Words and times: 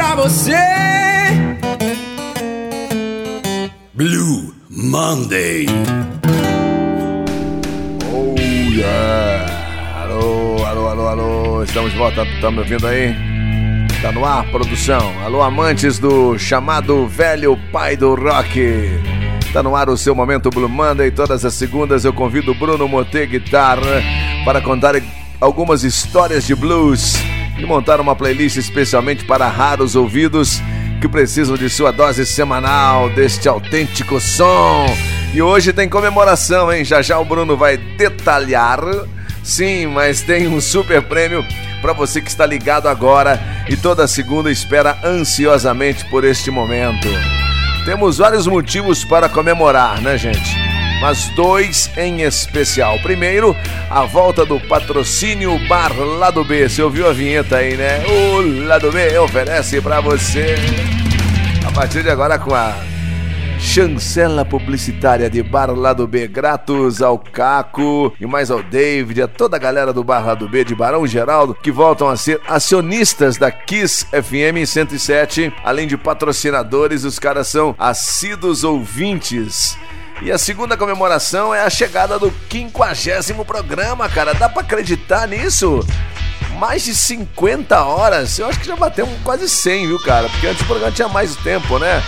pra 0.00 0.14
você. 0.14 0.56
Blue 3.92 4.54
Monday. 4.70 5.66
Oh 8.10 8.34
yeah! 8.72 10.00
Alô, 10.00 10.64
alô, 10.64 10.88
alô, 10.88 11.06
alô, 11.06 11.62
estamos 11.64 11.92
de 11.92 11.98
volta, 11.98 12.26
tá 12.40 12.50
me 12.50 12.60
ouvindo 12.60 12.86
aí? 12.86 13.14
Tá 14.00 14.10
no 14.10 14.24
ar, 14.24 14.50
produção. 14.50 15.12
Alô, 15.22 15.42
amantes 15.42 15.98
do 15.98 16.38
chamado 16.38 17.06
velho 17.06 17.58
pai 17.70 17.94
do 17.94 18.14
rock. 18.14 18.88
Tá 19.52 19.62
no 19.62 19.76
ar 19.76 19.90
o 19.90 19.98
seu 19.98 20.14
momento 20.14 20.48
Blue 20.48 20.66
Monday. 20.66 21.10
Todas 21.10 21.44
as 21.44 21.52
segundas 21.52 22.06
eu 22.06 22.12
convido 22.14 22.52
o 22.52 22.54
Bruno 22.54 22.88
Mote 22.88 23.26
Guitarra 23.26 24.02
para 24.46 24.62
contar 24.62 24.94
algumas 25.42 25.84
histórias 25.84 26.46
de 26.46 26.54
blues 26.54 27.18
e 27.60 27.66
montar 27.66 28.00
uma 28.00 28.16
playlist 28.16 28.56
especialmente 28.56 29.24
para 29.24 29.46
raros 29.48 29.94
ouvidos 29.94 30.60
que 31.00 31.08
precisam 31.08 31.56
de 31.56 31.68
sua 31.68 31.90
dose 31.90 32.24
semanal 32.26 33.08
deste 33.10 33.48
autêntico 33.48 34.20
som. 34.20 34.86
E 35.32 35.40
hoje 35.40 35.72
tem 35.72 35.88
comemoração, 35.88 36.72
hein? 36.72 36.84
Já 36.84 37.02
já 37.02 37.18
o 37.18 37.24
Bruno 37.24 37.56
vai 37.56 37.76
detalhar. 37.76 38.80
Sim, 39.42 39.86
mas 39.86 40.22
tem 40.22 40.46
um 40.46 40.60
super 40.60 41.02
prêmio 41.02 41.44
para 41.80 41.92
você 41.92 42.20
que 42.20 42.28
está 42.28 42.44
ligado 42.44 42.88
agora 42.88 43.40
e 43.68 43.76
toda 43.76 44.06
segunda 44.06 44.50
espera 44.50 44.98
ansiosamente 45.04 46.04
por 46.10 46.24
este 46.24 46.50
momento. 46.50 47.08
Temos 47.84 48.18
vários 48.18 48.46
motivos 48.46 49.04
para 49.04 49.28
comemorar, 49.28 50.00
né, 50.02 50.18
gente? 50.18 50.69
Mas 51.00 51.28
dois 51.30 51.90
em 51.96 52.22
especial. 52.22 52.98
Primeiro, 53.00 53.56
a 53.88 54.04
volta 54.04 54.44
do 54.44 54.60
patrocínio 54.60 55.58
Bar 55.66 55.96
Lado 55.98 56.44
B. 56.44 56.68
Você 56.68 56.82
ouviu 56.82 57.08
a 57.08 57.12
vinheta 57.12 57.56
aí, 57.56 57.76
né? 57.76 58.04
O 58.06 58.66
Lado 58.66 58.92
B 58.92 59.18
oferece 59.18 59.80
para 59.80 60.00
você. 60.00 60.56
A 61.66 61.72
partir 61.72 62.02
de 62.02 62.10
agora 62.10 62.38
com 62.38 62.54
a 62.54 62.74
chancela 63.60 64.44
publicitária 64.44 65.28
de 65.28 65.42
Bar 65.42 65.70
Lado 65.70 66.06
B. 66.06 66.26
Gratos 66.26 67.02
ao 67.02 67.18
Caco 67.18 68.12
e 68.18 68.26
mais 68.26 68.50
ao 68.50 68.62
David, 68.62 69.22
a 69.22 69.28
toda 69.28 69.56
a 69.56 69.60
galera 69.60 69.92
do 69.92 70.02
Bar 70.02 70.26
Lado 70.26 70.48
B 70.48 70.64
de 70.64 70.74
Barão 70.74 71.06
Geraldo, 71.06 71.54
que 71.54 71.70
voltam 71.70 72.08
a 72.08 72.16
ser 72.16 72.40
acionistas 72.48 73.36
da 73.36 73.50
Kiss 73.50 74.06
FM 74.06 74.66
107. 74.66 75.52
Além 75.62 75.86
de 75.86 75.96
patrocinadores, 75.96 77.04
os 77.04 77.18
caras 77.18 77.48
são 77.48 77.74
assíduos 77.78 78.64
ouvintes 78.64 79.78
e 80.22 80.30
a 80.30 80.36
segunda 80.36 80.76
comemoração 80.76 81.54
é 81.54 81.62
a 81.62 81.70
chegada 81.70 82.18
do 82.18 82.30
quinquagésimo 82.48 83.44
programa, 83.44 84.08
cara. 84.08 84.34
Dá 84.34 84.48
pra 84.48 84.62
acreditar 84.62 85.26
nisso? 85.26 85.84
Mais 86.58 86.84
de 86.84 86.94
50 86.94 87.82
horas. 87.84 88.38
Eu 88.38 88.46
acho 88.46 88.60
que 88.60 88.66
já 88.66 88.76
batemos 88.76 89.14
quase 89.24 89.48
100, 89.48 89.86
viu, 89.86 89.98
cara? 90.00 90.28
Porque 90.28 90.46
antes 90.46 90.62
o 90.62 90.66
programa 90.66 90.92
tinha 90.92 91.08
mais 91.08 91.34
tempo, 91.36 91.78
né? 91.78 92.02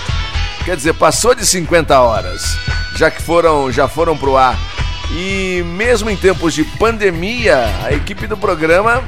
Quer 0.64 0.76
dizer, 0.76 0.94
passou 0.94 1.34
de 1.34 1.44
50 1.44 1.98
horas, 2.00 2.56
já 2.96 3.10
que 3.10 3.20
foram, 3.22 3.72
já 3.72 3.88
foram 3.88 4.16
pro 4.16 4.36
ar. 4.36 4.56
E 5.10 5.62
mesmo 5.66 6.08
em 6.08 6.16
tempos 6.16 6.54
de 6.54 6.64
pandemia, 6.64 7.64
a 7.84 7.92
equipe 7.92 8.26
do 8.26 8.36
programa 8.36 9.02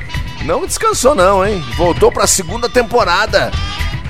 não 0.45 0.67
descansou 0.67 1.15
não, 1.15 1.47
hein? 1.47 1.63
Voltou 1.77 2.11
para 2.11 2.25
a 2.25 2.29
segunda 2.29 2.69
temporada, 2.69 3.51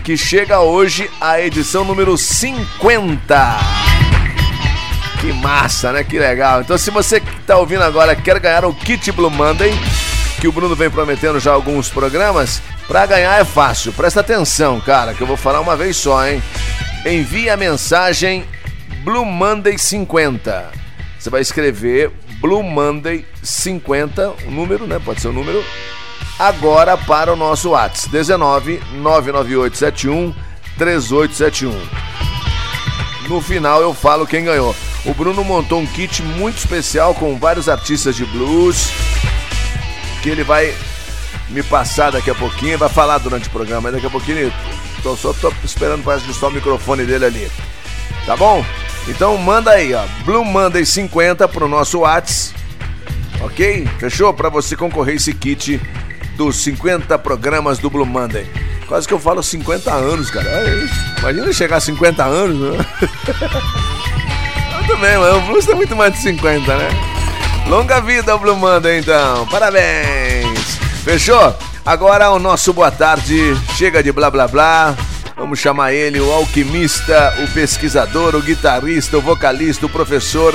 que 0.02 0.16
chega 0.16 0.60
hoje 0.60 1.10
a 1.20 1.40
edição 1.40 1.84
número 1.84 2.16
50. 2.16 3.58
Que 5.24 5.32
massa, 5.32 5.90
né? 5.90 6.04
Que 6.04 6.18
legal. 6.18 6.60
Então, 6.60 6.76
se 6.76 6.90
você 6.90 7.18
que 7.18 7.30
está 7.40 7.56
ouvindo 7.56 7.82
agora 7.82 8.14
quer 8.14 8.38
ganhar 8.38 8.62
o 8.66 8.74
kit 8.74 9.10
Blue 9.10 9.30
Monday, 9.30 9.72
que 10.38 10.46
o 10.46 10.52
Bruno 10.52 10.76
vem 10.76 10.90
prometendo 10.90 11.40
já 11.40 11.50
alguns 11.50 11.88
programas, 11.88 12.60
para 12.86 13.06
ganhar 13.06 13.40
é 13.40 13.42
fácil. 13.42 13.90
Presta 13.94 14.20
atenção, 14.20 14.78
cara, 14.82 15.14
que 15.14 15.22
eu 15.22 15.26
vou 15.26 15.38
falar 15.38 15.62
uma 15.62 15.78
vez 15.78 15.96
só, 15.96 16.28
hein? 16.28 16.42
Envie 17.06 17.48
a 17.48 17.56
mensagem 17.56 18.44
Blue 19.02 19.24
Monday 19.24 19.78
50. 19.78 20.72
Você 21.18 21.30
vai 21.30 21.40
escrever 21.40 22.12
Blue 22.38 22.62
Monday 22.62 23.24
50, 23.42 24.34
o 24.46 24.50
número, 24.50 24.86
né? 24.86 25.00
Pode 25.02 25.22
ser 25.22 25.28
o 25.28 25.32
número. 25.32 25.64
Agora 26.38 26.98
para 26.98 27.32
o 27.32 27.36
nosso 27.36 27.70
WhatsApp 27.70 28.10
19 28.10 28.78
99871 28.92 30.34
3871. 30.76 32.33
No 33.28 33.40
final 33.40 33.80
eu 33.80 33.94
falo 33.94 34.26
quem 34.26 34.44
ganhou. 34.44 34.74
O 35.04 35.14
Bruno 35.14 35.44
montou 35.44 35.80
um 35.80 35.86
kit 35.86 36.22
muito 36.22 36.58
especial 36.58 37.14
com 37.14 37.38
vários 37.38 37.68
artistas 37.68 38.16
de 38.16 38.24
blues 38.24 38.90
que 40.22 40.30
ele 40.30 40.44
vai 40.44 40.74
me 41.50 41.62
passar 41.62 42.10
daqui 42.10 42.30
a 42.30 42.34
pouquinho, 42.34 42.78
vai 42.78 42.88
falar 42.88 43.18
durante 43.18 43.48
o 43.48 43.50
programa, 43.50 43.92
daqui 43.92 44.06
a 44.06 44.10
pouquinho 44.10 44.50
tô, 45.04 45.14
só 45.14 45.34
tô 45.34 45.52
esperando 45.62 46.02
para 46.02 46.14
ajustar 46.14 46.48
o 46.48 46.52
microfone 46.52 47.04
dele 47.04 47.26
ali. 47.26 47.50
Tá 48.24 48.34
bom? 48.34 48.64
Então 49.06 49.36
manda 49.36 49.70
aí, 49.70 49.92
ó, 49.92 50.02
Blue 50.24 50.44
Monday 50.44 50.84
50 50.84 51.46
pro 51.48 51.68
nosso 51.68 52.00
Whats. 52.00 52.54
OK? 53.42 53.86
Fechou? 53.98 54.32
Para 54.32 54.48
você 54.48 54.74
concorrer 54.74 55.16
esse 55.16 55.34
kit 55.34 55.78
dos 56.36 56.56
50 56.56 57.18
programas 57.18 57.78
do 57.78 57.90
Blue 57.90 58.06
Monday. 58.06 58.46
Quase 58.86 59.08
que 59.08 59.14
eu 59.14 59.18
falo 59.18 59.42
50 59.42 59.92
anos, 59.92 60.30
cara. 60.30 60.48
Imagina 61.18 61.52
chegar 61.52 61.76
a 61.76 61.80
50 61.80 62.24
anos, 62.24 62.78
né? 62.78 62.86
Muito 64.76 64.96
bem. 64.98 65.16
O 65.16 65.40
Blues 65.42 65.64
tem 65.64 65.74
muito 65.74 65.96
mais 65.96 66.12
de 66.12 66.18
50, 66.20 66.76
né? 66.76 66.88
Longa 67.68 68.00
vida 68.00 68.32
ao 68.32 68.38
Blue 68.38 68.56
Manda, 68.56 68.94
então. 68.94 69.46
Parabéns. 69.46 70.76
Fechou? 71.02 71.56
Agora 71.86 72.30
o 72.30 72.38
nosso 72.38 72.72
boa 72.74 72.90
tarde. 72.90 73.56
Chega 73.76 74.02
de 74.02 74.12
blá 74.12 74.30
blá 74.30 74.46
blá. 74.46 74.94
Vamos 75.36 75.58
chamar 75.58 75.92
ele 75.92 76.20
o 76.20 76.30
alquimista, 76.30 77.34
o 77.42 77.48
pesquisador, 77.52 78.36
o 78.36 78.42
guitarrista, 78.42 79.16
o 79.16 79.22
vocalista, 79.22 79.86
o 79.86 79.88
professor 79.88 80.54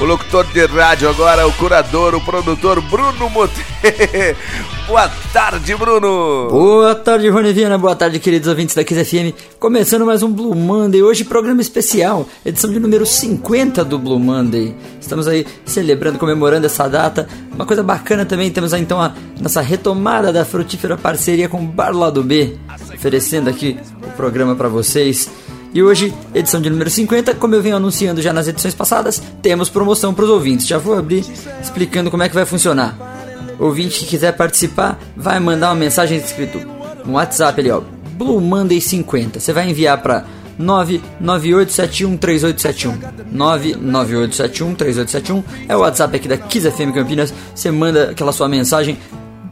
o 0.00 0.04
locutor 0.04 0.46
de 0.46 0.64
rádio 0.64 1.10
agora, 1.10 1.46
o 1.46 1.52
curador, 1.52 2.14
o 2.14 2.20
produtor 2.20 2.80
Bruno 2.80 3.28
Mote. 3.28 3.64
Boa 4.90 5.08
tarde, 5.32 5.76
Bruno. 5.76 6.48
Boa 6.50 6.96
tarde, 6.96 7.28
Rony 7.28 7.52
Viana. 7.52 7.78
Boa 7.78 7.94
tarde, 7.94 8.18
queridos 8.18 8.48
ouvintes 8.48 8.74
da 8.74 8.82
Kiss 8.82 9.04
FM. 9.04 9.32
Começando 9.60 10.04
mais 10.04 10.20
um 10.20 10.32
Blue 10.32 10.52
Monday. 10.52 11.00
Hoje, 11.00 11.22
programa 11.22 11.60
especial, 11.60 12.26
edição 12.44 12.72
de 12.72 12.80
número 12.80 13.06
50 13.06 13.84
do 13.84 14.00
Blue 14.00 14.18
Monday. 14.18 14.74
Estamos 15.00 15.28
aí 15.28 15.46
celebrando, 15.64 16.18
comemorando 16.18 16.66
essa 16.66 16.88
data. 16.88 17.28
Uma 17.54 17.64
coisa 17.64 17.84
bacana 17.84 18.26
também, 18.26 18.50
temos 18.50 18.74
aí 18.74 18.82
então 18.82 19.00
a 19.00 19.14
nossa 19.40 19.60
retomada 19.60 20.32
da 20.32 20.44
frutífera 20.44 20.96
parceria 20.96 21.48
com 21.48 21.62
o 21.62 21.66
Bar 21.68 21.92
Lado 21.96 22.24
B, 22.24 22.56
oferecendo 22.92 23.48
aqui 23.48 23.78
o 24.02 24.10
programa 24.16 24.56
para 24.56 24.68
vocês. 24.68 25.30
E 25.72 25.84
hoje, 25.84 26.12
edição 26.34 26.60
de 26.60 26.68
número 26.68 26.90
50, 26.90 27.36
como 27.36 27.54
eu 27.54 27.62
venho 27.62 27.76
anunciando 27.76 28.20
já 28.20 28.32
nas 28.32 28.48
edições 28.48 28.74
passadas, 28.74 29.22
temos 29.40 29.68
promoção 29.68 30.12
para 30.12 30.24
os 30.24 30.30
ouvintes. 30.30 30.66
Já 30.66 30.78
vou 30.78 30.98
abrir 30.98 31.24
explicando 31.62 32.10
como 32.10 32.24
é 32.24 32.28
que 32.28 32.34
vai 32.34 32.44
funcionar. 32.44 33.19
Ouvinte 33.60 34.00
que 34.00 34.06
quiser 34.06 34.32
participar, 34.32 34.98
vai 35.14 35.38
mandar 35.38 35.68
uma 35.68 35.76
mensagem 35.76 36.18
escrito 36.18 36.58
no 37.04 37.12
WhatsApp 37.12 37.60
ali, 37.60 37.70
ó, 37.70 37.82
Blue 38.14 38.40
Monday 38.40 38.80
50. 38.80 39.38
Você 39.38 39.52
vai 39.52 39.68
enviar 39.68 40.00
para 40.02 40.24
998713871. 40.58 42.98
998713871 43.34 45.44
é 45.68 45.76
o 45.76 45.80
WhatsApp 45.80 46.16
aqui 46.16 46.26
da 46.26 46.38
Kiss 46.38 46.70
FM 46.70 46.94
Campinas. 46.94 47.34
Você 47.54 47.70
manda 47.70 48.10
aquela 48.10 48.32
sua 48.32 48.48
mensagem 48.48 48.96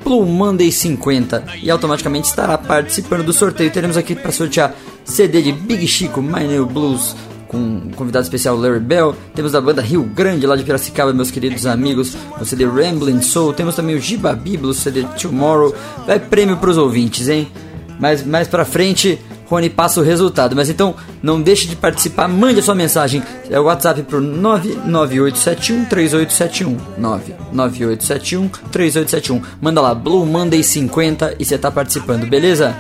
Blue 0.03 0.25
Monday 0.25 0.73
50 0.73 1.45
e 1.63 1.71
automaticamente 1.71 2.29
estará 2.29 2.57
participando 2.57 3.25
do 3.25 3.33
sorteio. 3.33 3.71
Teremos 3.71 3.99
aqui 3.99 4.15
para 4.15 4.33
sortear 4.33 4.75
CD 5.05 5.43
de 5.43 5.53
Big 5.53 5.87
Chico, 5.87 6.23
My 6.23 6.45
New 6.45 6.65
Blues, 6.67 7.15
com 7.49 7.57
um 7.57 7.91
convidado 7.97 8.23
especial 8.23 8.57
Larry 8.57 8.79
Bell. 8.79 9.17
Temos 9.35 9.53
da 9.53 9.61
banda 9.61 9.83
Rio 9.83 10.05
Grande, 10.05 10.47
lá 10.47 10.55
de 10.55 10.63
Piracicaba, 10.63 11.13
meus 11.13 11.31
queridos 11.31 11.67
amigos, 11.67 12.17
o 12.41 12.45
CD 12.45 12.67
Rambling 12.67 13.23
Soul. 13.23 13.55
Temos 13.55 13.75
também 13.75 13.97
o 13.97 14.01
Giba 14.01 14.33
Biblos, 14.35 14.77
CD 14.77 15.05
Tomorrow. 15.21 15.75
Vai 16.07 16.21
prêmio 16.21 16.59
para 16.59 16.71
os 16.71 16.77
ouvintes, 16.77 17.29
hein? 17.29 17.49
Mas 17.99 18.25
mais 18.25 18.47
pra 18.47 18.65
frente, 18.65 19.19
Rony 19.47 19.69
passa 19.71 20.01
o 20.01 20.05
resultado. 20.05 20.55
Mas 20.55 20.69
então, 20.69 20.95
não 21.23 21.41
deixe 21.41 21.67
de 21.67 21.75
participar, 21.75 22.29
mande 22.29 22.61
a 22.61 22.63
sua 22.63 22.75
mensagem. 22.75 23.23
É 23.51 23.59
o 23.59 23.65
WhatsApp 23.65 24.03
pro 24.03 24.21
998713871. 24.21 26.77
998713871. 27.53 29.43
Manda 29.61 29.81
lá, 29.81 29.95
Blue 29.95 30.25
Monday 30.25 30.63
50 30.63 31.35
e 31.39 31.45
você 31.45 31.59
tá 31.59 31.71
participando, 31.71 32.27
beleza? 32.29 32.77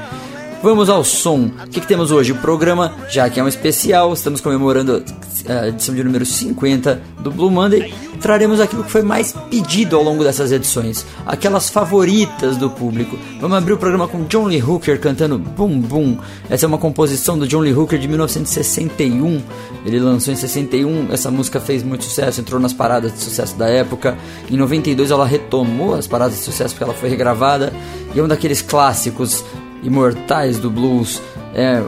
Vamos 0.61 0.89
ao 0.89 1.05
som. 1.05 1.51
O 1.65 1.69
que, 1.69 1.81
que, 1.81 1.87
temos 1.87 2.11
hoje? 2.11 2.33
O 2.33 2.37
programa, 2.37 2.93
já 3.09 3.31
que 3.31 3.39
é 3.39 3.45
um 3.45 3.47
especial, 3.47 4.13
estamos 4.13 4.41
comemorando 4.41 5.05
a 5.49 5.69
edição 5.69 5.95
de 5.95 6.03
número 6.03 6.27
50 6.27 7.01
do 7.21 7.31
Blue 7.31 7.49
Monday. 7.49 7.95
Traremos 8.21 8.59
aquilo 8.61 8.83
que 8.83 8.91
foi 8.91 9.03
mais 9.03 9.33
pedido 9.49 9.95
ao 9.95 10.03
longo 10.03 10.25
dessas 10.25 10.51
edições, 10.51 11.07
aquelas 11.25 11.71
favoritas 11.71 12.57
do 12.57 12.69
público. 12.69 13.17
Vamos 13.41 13.57
abrir 13.57 13.75
o 13.75 13.79
programa 13.79 14.09
com 14.09 14.25
John 14.25 14.47
Lee 14.47 14.61
Hooker 14.61 14.99
cantando 15.01 15.39
Boom 15.39 15.79
Boom. 15.79 16.19
Essa 16.51 16.67
é 16.67 16.69
uma 16.69 16.77
composição 16.77 17.39
do 17.39 17.47
John 17.47 17.61
Lee 17.61 17.73
Hooker 17.73 17.97
de 17.97 18.09
1961. 18.09 19.41
Ele 19.87 20.01
lançou 20.01 20.35
em 20.35 20.37
61, 20.37 21.13
essa 21.13 21.31
música 21.31 21.61
fez 21.61 21.85
muito 21.85 22.03
sucesso, 22.03 22.41
entrou 22.41 22.61
nas 22.61 22.73
paradas 22.73 23.13
de 23.13 23.21
sucesso 23.21 23.57
da 23.57 23.69
época. 23.69 24.19
Em 24.51 24.57
92 24.57 25.13
ela 25.13 25.25
retomou 25.25 25.95
as 25.95 26.09
paradas 26.09 26.37
de 26.37 26.43
sucesso 26.43 26.75
porque 26.75 26.83
ela 26.83 26.95
foi 26.95 27.09
regravada 27.09 27.73
e 28.13 28.19
é 28.19 28.23
um 28.23 28.27
daqueles 28.27 28.61
clássicos 28.61 29.45
imortais 29.83 30.59
do 30.59 30.71
blues. 30.71 31.21
É, 31.55 31.83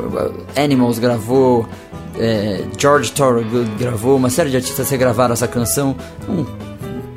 Animals 0.62 0.98
gravou, 0.98 1.68
é, 2.18 2.64
George 2.78 3.12
Thorogood 3.12 3.70
gravou, 3.78 4.16
uma 4.16 4.30
série 4.30 4.50
de 4.50 4.56
artistas 4.56 4.88
regravaram 4.90 5.32
essa 5.32 5.48
canção. 5.48 5.94
Um 6.28 6.44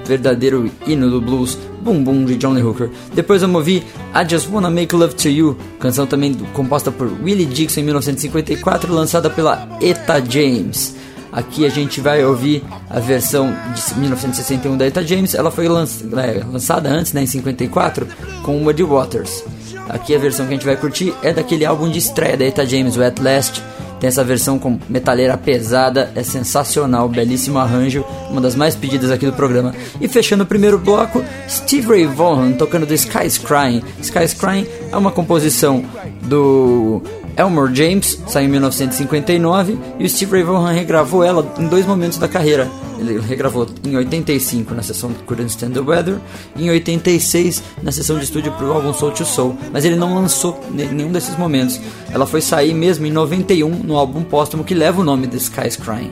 verdadeiro 0.06 0.70
hino 0.86 1.10
do 1.10 1.22
blues, 1.22 1.58
Boom 1.82 2.04
Boom 2.04 2.26
de 2.26 2.36
Johnny 2.36 2.62
Hooker. 2.62 2.90
Depois 3.14 3.42
eu 3.42 3.48
movi 3.48 3.84
I 4.14 4.30
Just 4.30 4.50
Wanna 4.52 4.70
Make 4.70 4.96
Love 4.96 5.16
to 5.16 5.30
You, 5.30 5.58
canção 5.80 6.06
também 6.06 6.34
composta 6.54 6.92
por 6.92 7.08
Willie 7.24 7.46
Dixon 7.46 7.82
em 7.82 7.84
1954, 7.84 8.94
lançada 8.94 9.30
pela 9.30 9.68
Eta 9.82 10.22
James. 10.30 10.96
Aqui 11.32 11.66
a 11.66 11.70
gente 11.70 12.00
vai 12.00 12.24
ouvir 12.24 12.64
a 12.90 13.00
versão 13.00 13.52
de 13.74 14.00
1961 14.00 14.78
da 14.78 14.86
Eta 14.86 15.04
James. 15.04 15.34
Ela 15.34 15.50
foi 15.50 15.66
é, 15.66 15.70
lançada 15.70 16.90
antes, 16.90 17.12
né, 17.12 17.24
em 17.24 17.26
54, 17.26 18.08
com 18.44 18.60
Muddy 18.60 18.84
Waters. 18.84 19.44
Aqui 19.90 20.16
a 20.16 20.20
versão 20.20 20.46
que 20.46 20.54
a 20.54 20.56
gente 20.56 20.66
vai 20.66 20.78
curtir 20.78 21.14
é 21.22 21.34
daquele 21.34 21.66
álbum 21.66 21.90
de 21.90 22.00
estreia 22.00 22.38
da 22.38 22.46
Eta 22.46 22.66
James, 22.66 22.98
At 22.98 23.20
Last. 23.20 23.62
Tem 24.00 24.08
essa 24.08 24.24
versão 24.24 24.60
com 24.60 24.78
metaleira 24.90 25.38
pesada, 25.38 26.12
é 26.14 26.24
sensacional, 26.24 27.08
belíssimo 27.08 27.58
arranjo, 27.58 28.04
uma 28.30 28.42
das 28.42 28.54
mais 28.54 28.76
pedidas 28.76 29.10
aqui 29.10 29.26
do 29.26 29.32
programa. 29.32 29.74
E 30.02 30.10
fechando 30.10 30.44
o 30.44 30.46
primeiro 30.46 30.78
bloco, 30.78 31.24
Steve 31.50 31.88
Ray 31.88 32.06
Vaughan 32.06 32.52
tocando 32.54 32.86
The 32.86 32.96
Sky's 32.96 33.38
Crying. 33.38 33.82
Sky's 34.02 34.34
Crying 34.34 34.68
é 34.92 34.98
uma 34.98 35.12
composição 35.12 35.86
do 36.24 37.02
Elmore 37.38 37.74
James, 37.74 38.22
saiu 38.28 38.48
em 38.48 38.52
1959 38.52 39.78
e 40.00 40.04
o 40.04 40.10
Steve 40.10 40.34
Ray 40.34 40.44
Vaughan 40.44 40.72
regravou 40.72 41.24
ela 41.24 41.54
em 41.58 41.68
dois 41.68 41.86
momentos 41.86 42.18
da 42.18 42.28
carreira. 42.28 42.70
Ele 43.04 43.20
regravou 43.20 43.68
em 43.86 43.96
85 43.96 44.74
na 44.74 44.82
sessão 44.82 45.12
Couldn't 45.26 45.52
Stand 45.52 45.72
the 45.72 45.80
Weather 45.80 46.18
e 46.56 46.66
em 46.66 46.70
86 46.70 47.62
na 47.82 47.92
sessão 47.92 48.18
de 48.18 48.24
estúdio 48.24 48.52
para 48.54 48.66
o 48.66 48.74
álbum 48.74 48.94
Soul 48.94 49.12
to 49.12 49.26
Soul, 49.26 49.58
mas 49.72 49.86
ele 49.86 49.96
não 49.96 50.16
lançou 50.16 50.60
nenhum 50.72 51.12
desses 51.12 51.38
momentos. 51.38 51.80
Ela 52.12 52.26
foi 52.26 52.42
sair 52.42 52.74
mesmo 52.74 53.06
em 53.06 53.12
91 53.12 53.70
no 53.70 53.98
álbum 53.98 54.24
póstumo 54.24 54.64
que 54.64 54.74
leva 54.74 55.02
o 55.02 55.04
nome 55.04 55.28
de 55.28 55.38
Sky's 55.38 55.76
Crying. 55.76 56.12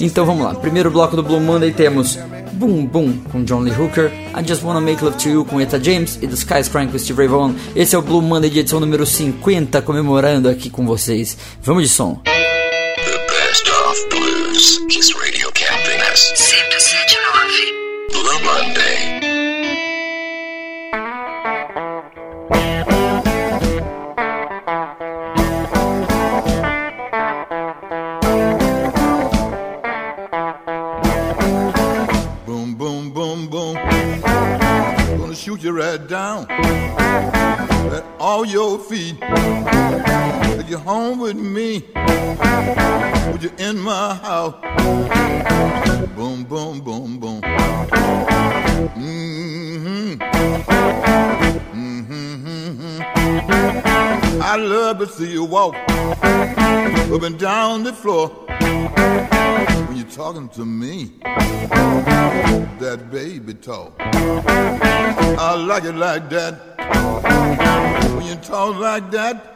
Então 0.00 0.26
vamos 0.26 0.44
lá, 0.44 0.54
primeiro 0.54 0.90
bloco 0.90 1.16
do 1.16 1.22
Blue 1.22 1.40
Monday 1.40 1.72
temos 1.72 2.18
Boom 2.52 2.86
Boom 2.86 3.18
com 3.30 3.44
John 3.44 3.60
Lee 3.60 3.74
Hooker, 3.78 4.10
I 4.34 4.46
Just 4.46 4.62
Wanna 4.62 4.80
Make 4.80 5.04
Love 5.04 5.18
to 5.18 5.28
You 5.28 5.44
com 5.44 5.60
Eta 5.60 5.82
James 5.82 6.18
e 6.22 6.26
The 6.26 6.34
Sky's 6.34 6.68
Crying 6.68 6.88
com 6.88 6.98
Steve 6.98 7.18
Ray 7.18 7.28
Vaughan. 7.28 7.54
Esse 7.74 7.94
é 7.94 7.98
o 7.98 8.02
Blue 8.02 8.22
Monday 8.22 8.50
de 8.50 8.60
edição 8.60 8.80
número 8.80 9.06
50, 9.06 9.80
comemorando 9.82 10.48
aqui 10.48 10.70
com 10.70 10.86
vocês. 10.86 11.36
Vamos 11.62 11.82
de 11.82 11.88
som. 11.88 12.20
The 12.24 13.26
best 13.28 13.70
of 13.70 14.08
blues. 14.10 15.25
Monday. 18.46 19.20
Boom, 32.46 32.74
boom, 32.76 33.10
boom, 33.10 33.48
boom. 33.48 33.74
Gonna 35.18 35.34
shoot 35.34 35.62
you 35.64 35.72
right 35.72 36.06
down 36.06 36.46
at 37.92 38.04
all 38.18 38.44
your 38.44 38.78
feet. 38.78 39.20
Take 39.20 40.70
you 40.70 40.78
home 40.78 41.18
with 41.18 41.36
me. 41.36 41.80
Put 43.30 43.42
you 43.42 43.52
in 43.58 43.78
my 43.78 44.14
house. 44.14 44.54
Boom, 46.16 46.44
boom, 46.44 46.80
boom, 46.80 47.18
boom. 47.18 47.40
Mm-hmm. 48.96 50.14
Mm-hmm. 51.74 53.02
I 54.42 54.56
love 54.56 54.98
to 54.98 55.06
see 55.06 55.32
you 55.32 55.44
walk 55.44 55.74
up 55.74 57.22
and 57.22 57.38
down 57.38 57.84
the 57.84 57.92
floor 57.92 58.28
when 59.86 59.96
you're 59.96 60.06
talking 60.06 60.48
to 60.50 60.64
me 60.64 61.12
that 62.80 63.08
baby 63.10 63.54
talk. 63.54 63.94
I 63.98 65.54
like 65.54 65.84
it 65.84 65.94
like 65.94 66.28
that. 66.30 66.76
You 68.26 68.34
talk 68.34 68.74
like 68.76 69.08
that, 69.12 69.54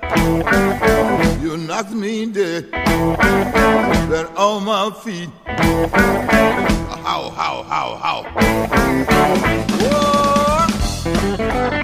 you 1.42 1.56
knock 1.56 1.90
me 1.90 2.26
dead. 2.26 2.70
That 2.70 4.30
on 4.36 4.64
my 4.64 4.90
feet. 5.02 5.28
How, 7.02 7.30
how, 7.30 7.64
how, 7.64 7.96
how. 7.96 8.22
Whoa! 11.34 11.79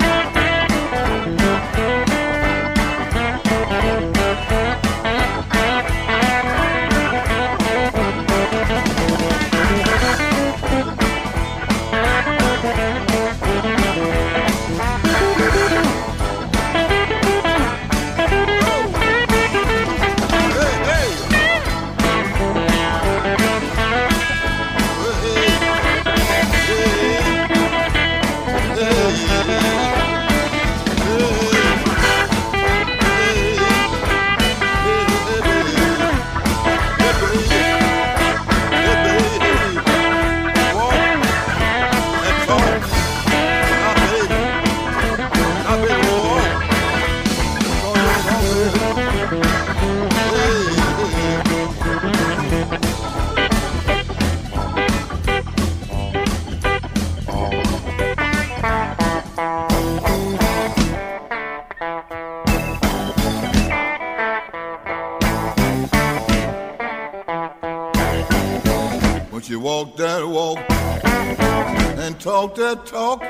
That 72.56 72.86
talk 72.86 73.22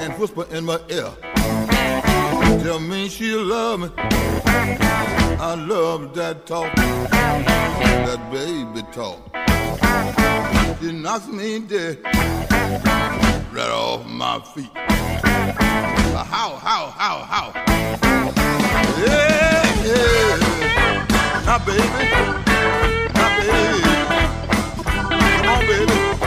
and 0.00 0.12
whisper 0.18 0.46
in 0.54 0.64
my 0.64 0.80
ear. 0.90 1.10
Tell 2.62 2.78
me 2.78 3.08
she 3.08 3.34
love 3.34 3.80
me. 3.80 3.88
I 3.96 5.54
love 5.54 6.14
that 6.14 6.46
talk, 6.46 6.72
that 6.76 8.30
baby 8.30 8.82
talk. 8.92 9.18
She 10.80 10.92
knocks 10.92 11.26
me 11.26 11.58
dead 11.60 11.98
right 13.52 13.70
off 13.70 14.06
my 14.06 14.38
feet. 14.54 14.70
How, 14.74 16.54
how, 16.56 16.90
how, 16.90 17.18
how? 17.24 17.52
Yeah, 19.04 19.64
yeah. 19.84 20.36
Now, 21.44 21.58
baby. 21.66 21.88
Now, 23.14 23.30
baby. 23.40 23.82
Come 25.42 25.48
on, 25.48 25.66
baby. 25.66 26.19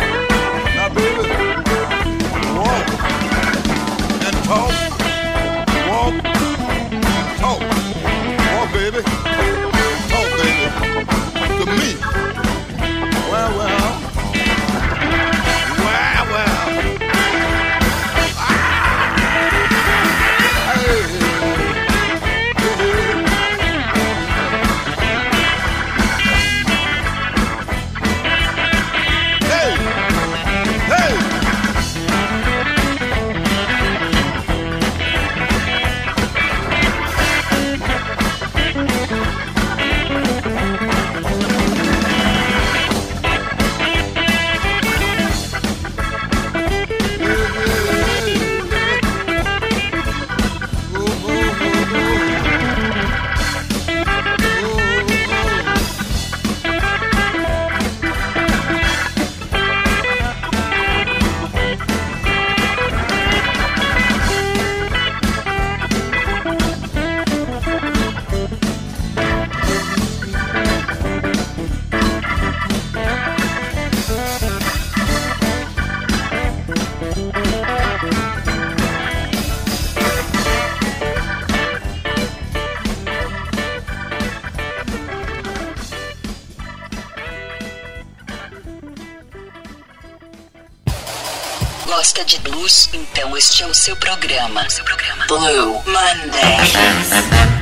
Seu 93.73 93.95
programa. 93.95 94.69
Seu 94.69 94.85
programa. 94.85 95.25
Blue 95.27 95.81
Monday. 95.85 97.52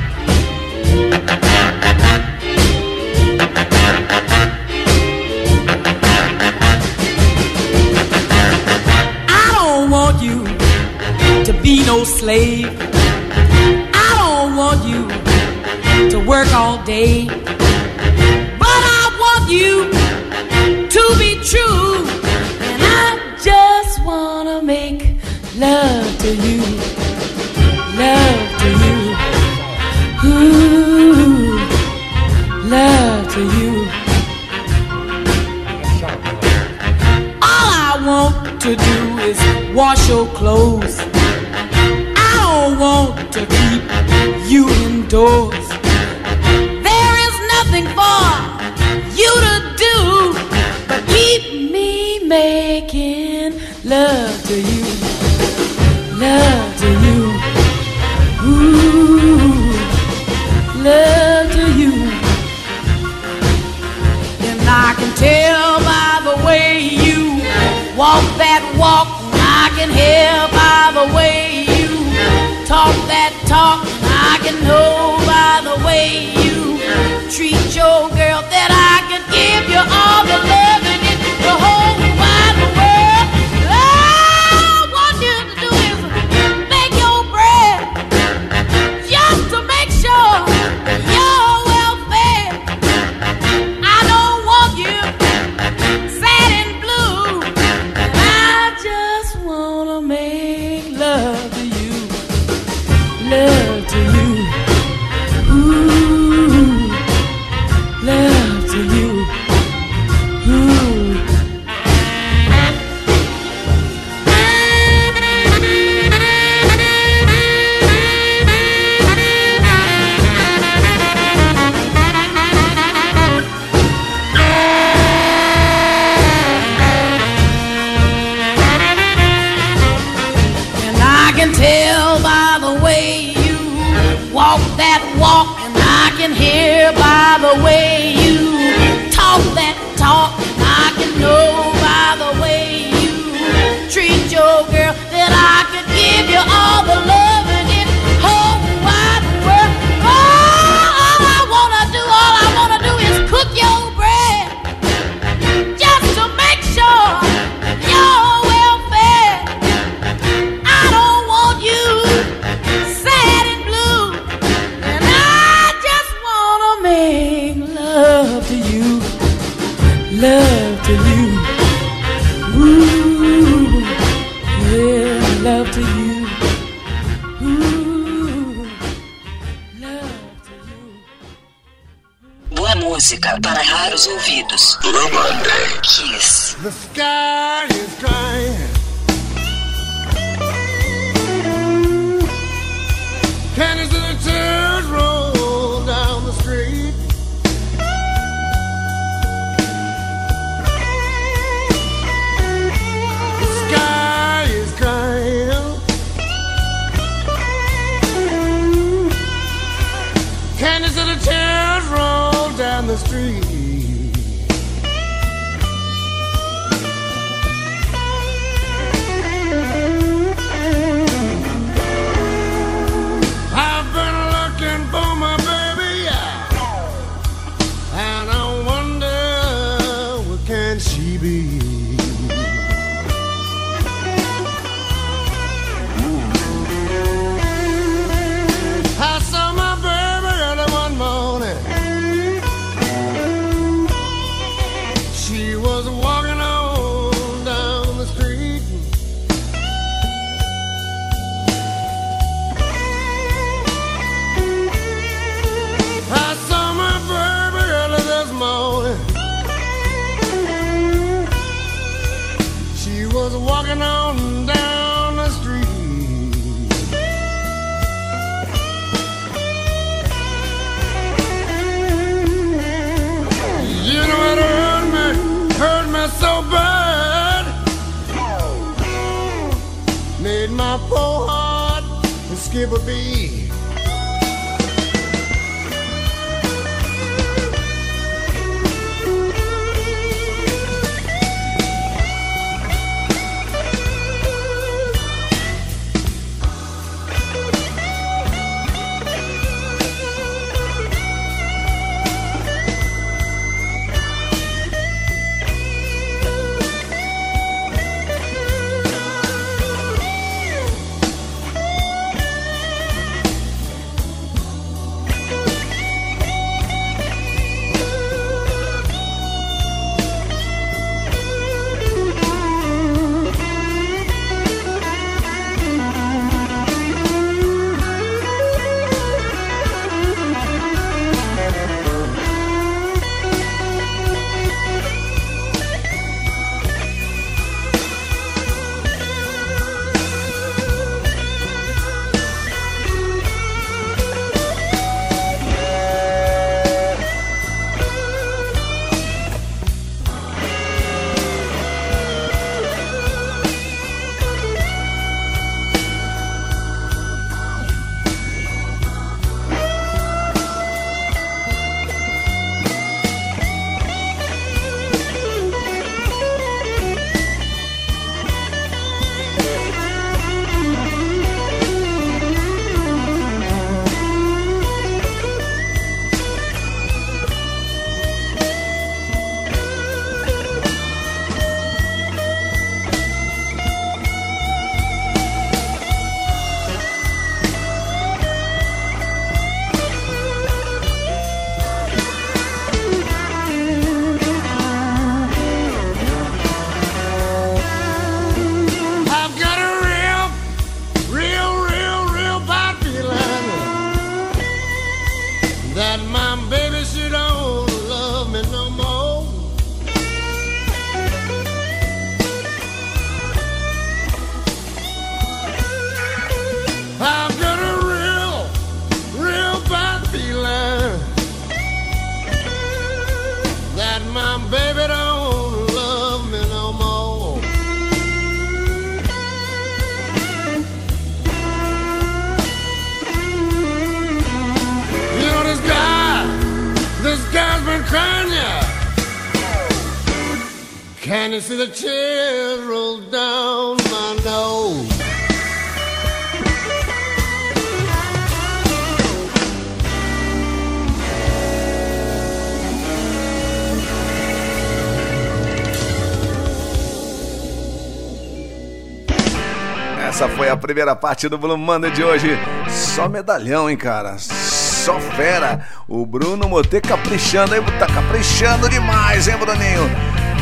Primeira 460.62 460.96
parte 460.96 461.28
do 461.28 461.38
Blue 461.38 461.58
Monday 461.58 461.92
de 461.92 462.04
hoje. 462.04 462.40
Só 462.70 463.10
medalhão, 463.10 463.70
hein, 463.70 463.76
cara? 463.76 464.18
Só 464.20 465.00
fera. 465.00 465.68
O 465.88 466.06
Bruno 466.06 466.48
Motê 466.48 466.80
caprichando, 466.80 467.56
hein? 467.56 467.62
Tá 467.80 467.88
caprichando 467.88 468.70
demais, 468.70 469.28
hein, 469.28 469.36
Bruninho? 469.38 469.90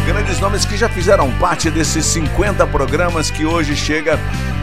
Grandes 0.06 0.40
nomes 0.40 0.66
que 0.66 0.76
já 0.76 0.90
fizeram 0.90 1.32
parte 1.40 1.70
desses 1.72 2.06
50 2.06 2.68
programas 2.68 3.32
que 3.32 3.46
hoje 3.46 3.76
chega 3.76 4.20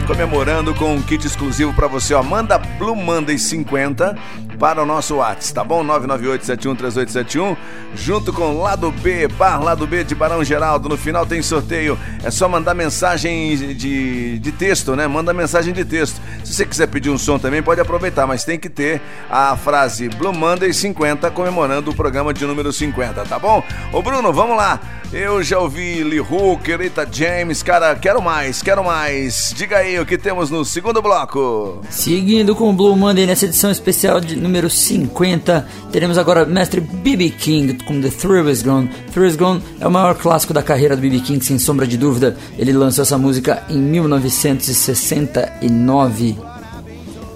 comemorando 0.07 0.73
com 0.73 0.95
um 0.95 1.01
kit 1.01 1.27
exclusivo 1.27 1.73
para 1.73 1.85
você, 1.85 2.13
ó. 2.13 2.23
Manda 2.23 2.57
Blue 2.57 2.95
Monday 2.95 3.37
50 3.37 4.17
para 4.57 4.81
o 4.81 4.85
nosso 4.85 5.15
WhatsApp, 5.17 5.53
tá 5.53 5.63
bom? 5.65 5.83
998713871, 5.85 7.57
junto 7.93 8.31
com 8.31 8.57
Lado 8.61 8.89
B, 8.89 9.27
Bar 9.27 9.61
Lado 9.61 9.85
B 9.85 10.05
de 10.05 10.15
Barão 10.15 10.43
Geraldo. 10.43 10.87
No 10.87 10.97
final 10.97 11.25
tem 11.25 11.41
sorteio. 11.41 11.99
É 12.23 12.31
só 12.31 12.47
mandar 12.47 12.73
mensagem 12.73 13.55
de, 13.75 14.39
de 14.39 14.51
texto, 14.53 14.95
né? 14.95 15.07
Manda 15.07 15.33
mensagem 15.33 15.73
de 15.73 15.83
texto. 15.83 16.21
Se 16.47 16.53
você 16.53 16.65
quiser 16.65 16.87
pedir 16.87 17.09
um 17.09 17.17
som 17.17 17.37
também, 17.37 17.61
pode 17.61 17.81
aproveitar, 17.81 18.25
mas 18.25 18.45
tem 18.45 18.57
que 18.57 18.69
ter 18.69 19.01
a 19.29 19.57
frase 19.57 20.07
Blue 20.07 20.31
Monday 20.31 20.73
50 20.73 21.29
comemorando 21.31 21.91
o 21.91 21.95
programa 21.95 22.33
de 22.33 22.45
número 22.45 22.71
50, 22.71 23.25
tá 23.25 23.37
bom? 23.37 23.61
Ô 23.91 24.01
Bruno, 24.01 24.31
vamos 24.31 24.55
lá. 24.55 24.79
Eu 25.11 25.43
já 25.43 25.59
ouvi 25.59 26.03
Lee 26.03 26.21
Hooker, 26.21 26.81
Rita 26.81 27.07
James, 27.09 27.61
cara, 27.61 27.95
quero 27.95 28.21
mais, 28.21 28.61
quero 28.61 28.83
mais. 28.83 29.53
Diga 29.55 29.77
aí 29.77 29.99
o 29.99 30.05
que 30.05 30.17
temos 30.17 30.49
no 30.49 30.63
segundo 30.63 31.01
bloco. 31.01 31.81
Seguindo 31.89 32.55
com 32.55 32.69
o 32.69 32.73
Blue 32.73 32.95
Monday 32.95 33.25
nessa 33.25 33.45
edição 33.45 33.69
especial 33.69 34.21
de 34.21 34.35
número 34.37 34.69
50, 34.69 35.67
teremos 35.91 36.17
agora 36.17 36.45
mestre 36.45 36.79
B.B. 36.79 37.29
King 37.31 37.83
com 37.83 38.01
The 38.01 38.09
Thrill 38.09 38.49
Is 38.49 38.61
Gone. 38.61 38.89
Is 39.25 39.35
Gone 39.35 39.63
é 39.79 39.87
o 39.87 39.91
maior 39.91 40.13
clássico 40.15 40.53
da 40.53 40.61
carreira 40.61 40.95
do 40.95 41.01
B.B. 41.01 41.21
King, 41.21 41.43
sem 41.43 41.57
sombra 41.57 41.87
de 41.87 41.97
dúvida. 41.97 42.37
Ele 42.57 42.73
lançou 42.73 43.01
essa 43.01 43.17
música 43.17 43.63
em 43.69 43.79
1969. 43.79 46.37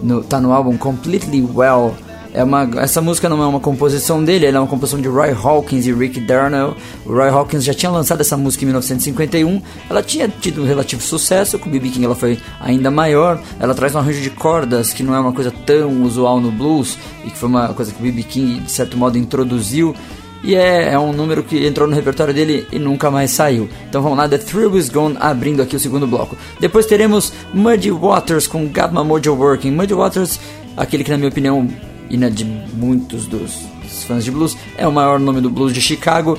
No, 0.02 0.24
tá 0.24 0.41
no 0.41 0.52
álbum 0.52 0.76
Completely 0.78 1.41
Well. 1.41 1.96
É 2.34 2.44
uma, 2.44 2.70
essa 2.78 3.02
música 3.02 3.28
não 3.28 3.44
é 3.44 3.46
uma 3.46 3.60
composição 3.60 4.24
dele, 4.24 4.46
ela 4.46 4.58
é 4.58 4.60
uma 4.60 4.67
composição 4.67 5.02
de 5.02 5.10
Roy 5.10 5.32
Hawkins 5.32 5.86
e 5.86 5.94
Rick 5.94 6.22
Darnell. 6.22 6.76
O 7.06 7.13
Roy 7.13 7.28
Hawkins 7.28 7.63
já 7.63 7.74
tinha 7.74 7.91
lançado 7.91 8.22
essa 8.22 8.38
música 8.38 8.63
em 8.63 8.67
1951. 8.67 9.62
Ela 9.89 10.02
tinha 10.02 10.30
tido 10.30 10.62
um 10.62 10.65
relativo 10.65 11.02
sucesso, 11.02 11.60
com 11.60 11.67
o 11.67 11.72
B.B. 11.72 11.89
King 11.89 12.06
ela 12.06 12.15
foi 12.15 12.39
ainda 12.62 12.89
maior. 12.89 13.41
Ela 13.60 13.76
traz 13.76 13.94
um 13.96 14.00
arranjo 14.00 14.22
de 14.22 14.30
cordas 14.30 14.94
que 14.94 15.04
não 15.04 15.13
é 15.13 15.20
uma 15.20 15.34
coisa 15.34 15.52
tão 15.65 16.04
usual 16.04 16.39
no 16.39 16.52
blues 16.52 16.98
e 17.26 17.30
que 17.30 17.38
foi 17.38 17.50
uma 17.50 17.74
coisa 17.74 17.91
que 17.91 18.00
o 18.00 18.04
B.B. 18.04 18.24
King 18.24 18.62
de 18.62 18.72
certo 18.72 18.98
modo 18.98 19.17
introduziu. 19.17 19.94
E 20.43 20.56
é, 20.56 20.93
é 20.93 20.99
um 20.99 21.13
número 21.13 21.43
que 21.43 21.65
entrou 21.65 21.88
no 21.88 21.95
repertório 21.95 22.34
dele 22.34 22.67
e 22.71 22.80
nunca 22.80 23.12
mais 23.12 23.32
saiu. 23.32 23.69
Então 23.88 24.01
vamos 24.01 24.17
lá, 24.17 24.27
The 24.27 24.39
Thrill 24.39 24.77
Is 24.77 24.89
Gone, 24.89 25.17
abrindo 25.19 25.62
aqui 25.62 25.75
o 25.75 25.80
segundo 25.80 26.08
bloco. 26.08 26.36
Depois 26.60 26.86
teremos 26.86 27.32
Muddy 27.54 27.91
Waters 27.91 28.47
com 28.47 28.63
My 28.63 29.04
Mojo 29.06 29.36
Working. 29.36 29.71
Muddy 29.71 29.93
Waters, 29.93 30.39
aquele 30.75 31.04
que 31.04 31.12
na 31.12 31.17
minha 31.17 31.30
opinião 31.30 31.67
e 32.10 32.17
na 32.17 32.27
de 32.27 32.43
muitos 32.43 33.25
dos, 33.25 33.54
dos 33.82 34.04
fãs 34.04 34.25
de 34.25 34.32
blues, 34.32 34.58
é 34.77 34.88
o 34.88 34.91
maior 34.91 35.19
nome 35.19 35.39
do 35.41 35.49
blues 35.49 35.73
de 35.73 35.82
Chicago, 35.82 36.38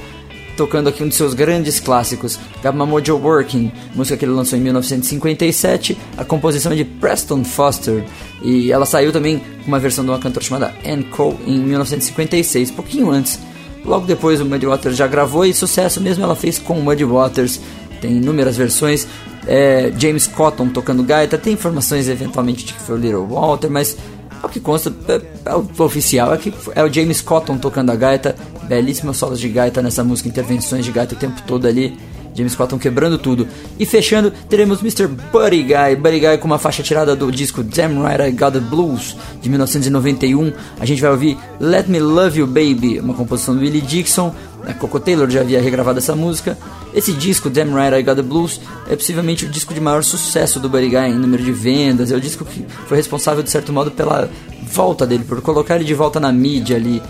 tocando 0.57 0.89
aqui 0.89 1.03
um 1.03 1.09
de 1.09 1.15
seus 1.15 1.33
grandes 1.33 1.81
clássicos, 1.81 2.39
My 2.63 2.87
Mojo 2.87 3.17
Working, 3.17 3.73
música 3.95 4.17
que 4.19 4.25
ele 4.25 4.33
lançou 4.33 4.59
em 4.59 4.63
1957, 4.63 5.97
a 6.19 6.25
composição 6.25 6.73
é 6.73 6.75
de 6.77 6.85
Preston 6.85 7.43
Foster, 7.43 8.05
e 8.43 8.71
ela 8.71 8.85
saiu 8.85 9.13
também 9.13 9.39
com 9.39 9.69
uma 9.69 9.79
versão 9.79 10.05
de 10.05 10.11
uma 10.11 10.19
cantora 10.19 10.45
chamada 10.45 10.75
Ann 10.85 11.03
Cole 11.05 11.39
em 11.47 11.59
1956, 11.59 12.71
pouquinho 12.73 13.11
antes. 13.11 13.39
Logo 13.85 14.07
depois 14.07 14.41
o 14.41 14.45
Muddy 14.45 14.67
Waters 14.67 14.97
já 14.97 15.07
gravou 15.07 15.45
e 15.45 15.53
sucesso 15.53 16.01
mesmo 16.01 16.23
ela 16.23 16.37
fez 16.37 16.59
com 16.59 16.79
o 16.79 16.83
Muddy 16.83 17.05
Waters, 17.05 17.61
tem 18.01 18.17
inúmeras 18.17 18.57
versões, 18.57 19.07
é, 19.47 19.93
James 19.97 20.27
Cotton 20.27 20.69
tocando 20.69 21.03
gaita. 21.03 21.39
Tem 21.39 21.53
informações 21.53 22.09
eventualmente 22.09 22.65
de 22.65 22.75
que 22.75 22.81
foi 22.81 22.97
o 22.97 22.99
Little 22.99 23.27
Walter, 23.27 23.71
mas 23.71 23.97
o 24.43 24.49
que 24.49 24.61
consta, 24.61 24.93
é, 25.09 25.21
é 25.51 25.55
o 25.55 25.67
oficial 25.85 26.35
é 26.35 26.37
que 26.37 26.53
é 26.75 26.83
o 26.83 26.93
James 26.93 27.21
Cotton 27.21 27.59
tocando 27.59 27.91
a 27.91 27.97
gaita. 27.97 28.35
Belíssimas 28.65 29.17
solos 29.17 29.41
de 29.41 29.49
gaita 29.49 29.83
nessa 29.83 30.03
música, 30.03 30.29
intervenções 30.29 30.85
de 30.85 30.93
gaita 30.93 31.15
o 31.15 31.19
tempo 31.19 31.43
todo 31.47 31.67
ali. 31.67 31.97
James 32.35 32.55
Cotton 32.55 32.79
quebrando 32.79 33.19
tudo. 33.19 33.47
E 33.79 33.87
fechando, 33.87 34.33
teremos 34.49 34.81
Mr. 34.81 35.07
Buddy 35.07 35.63
Guy. 35.63 35.97
Buddy 35.97 36.21
Guy 36.21 36.39
com 36.39 36.47
uma 36.47 36.59
faixa 36.59 36.83
tirada 36.83 37.15
do 37.15 37.31
disco 37.31 37.63
Damn 37.63 38.03
Right 38.03 38.23
I 38.23 38.33
Got 38.33 38.53
the 38.53 38.61
Blues, 38.61 39.17
de 39.41 39.49
1991. 39.49 40.53
A 40.79 40.87
gente 40.87 41.01
vai 41.01 41.11
ouvir 41.11 41.39
Let 41.61 41.89
Me 41.89 42.01
Love 42.01 42.41
You 42.41 42.47
Baby, 42.47 43.01
uma 43.01 43.15
composição 43.15 43.55
do 43.55 43.61
Willie 43.61 43.81
Dixon. 43.81 44.35
A 44.67 44.73
Coco 44.73 45.01
Taylor 45.01 45.29
já 45.29 45.41
havia 45.41 45.61
regravado 45.61 45.99
essa 45.99 46.15
música. 46.15 46.57
Esse 46.95 47.13
disco, 47.13 47.51
Damn 47.51 47.75
Right 47.75 47.99
I 47.99 48.03
Got 48.03 48.17
the 48.17 48.23
Blues, 48.23 48.61
é 48.89 48.95
possivelmente 48.95 49.45
o 49.45 49.49
disco 49.49 49.75
de 49.75 49.81
maior 49.81 50.05
sucesso 50.05 50.61
do 50.61 50.69
Buddy 50.69 50.89
Guy 50.89 51.09
em 51.09 51.19
número 51.19 51.43
de 51.43 51.53
vendas. 51.53 52.13
É 52.13 52.17
o 52.17 52.21
disco 52.21 52.45
que 52.45 52.65
foi 52.87 52.97
responsável, 52.97 53.43
de 53.43 53.51
certo 53.51 53.73
modo, 53.73 53.91
pela 53.91 54.31
volta 54.63 55.07
dele, 55.07 55.25
por 55.25 55.41
colocar 55.43 55.77
ele 55.77 55.85
de 55.85 55.95
volta 55.95 56.21
na 56.21 56.31
mídia 56.31 56.77
ali. 56.77 57.03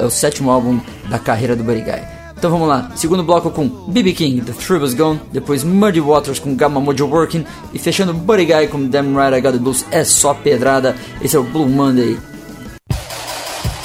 É 0.00 0.04
o 0.04 0.10
sétimo 0.10 0.50
álbum 0.50 0.78
da 1.08 1.18
carreira 1.18 1.56
do 1.56 1.64
Buddy 1.64 1.80
Guy. 1.80 2.17
Então 2.38 2.52
vamos 2.52 2.68
lá, 2.68 2.92
segundo 2.94 3.24
bloco 3.24 3.50
com 3.50 3.66
BB 3.66 4.12
King, 4.12 4.40
The 4.42 4.52
Thrill 4.52 4.80
Was 4.80 4.94
Gone, 4.94 5.20
depois 5.32 5.64
Muddy 5.64 6.00
Waters 6.00 6.38
com 6.38 6.54
Gamma 6.54 6.80
Mojo 6.80 7.04
Working 7.08 7.44
e 7.74 7.80
fechando 7.80 8.14
Buddy 8.14 8.44
Guy 8.44 8.68
com 8.68 8.86
Damn 8.86 9.16
Right 9.18 9.36
I 9.36 9.40
Got 9.40 9.54
The 9.54 9.58
Blues, 9.58 9.84
é 9.90 10.04
só 10.04 10.32
pedrada, 10.34 10.94
esse 11.20 11.34
é 11.34 11.38
o 11.40 11.42
Blue 11.42 11.68
Monday. 11.68 12.16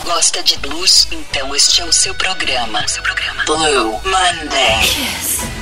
Gosta 0.05 0.43
de 0.43 0.55
blues? 0.59 1.07
Então 1.11 1.55
este 1.55 1.81
é 1.81 1.85
o 1.85 1.91
seu 1.91 2.13
programa. 2.13 2.87
Seu 2.87 3.01
programa. 3.01 3.43
Blue 3.45 3.91
Monday. 4.05 4.81
Kiss. 4.83 5.52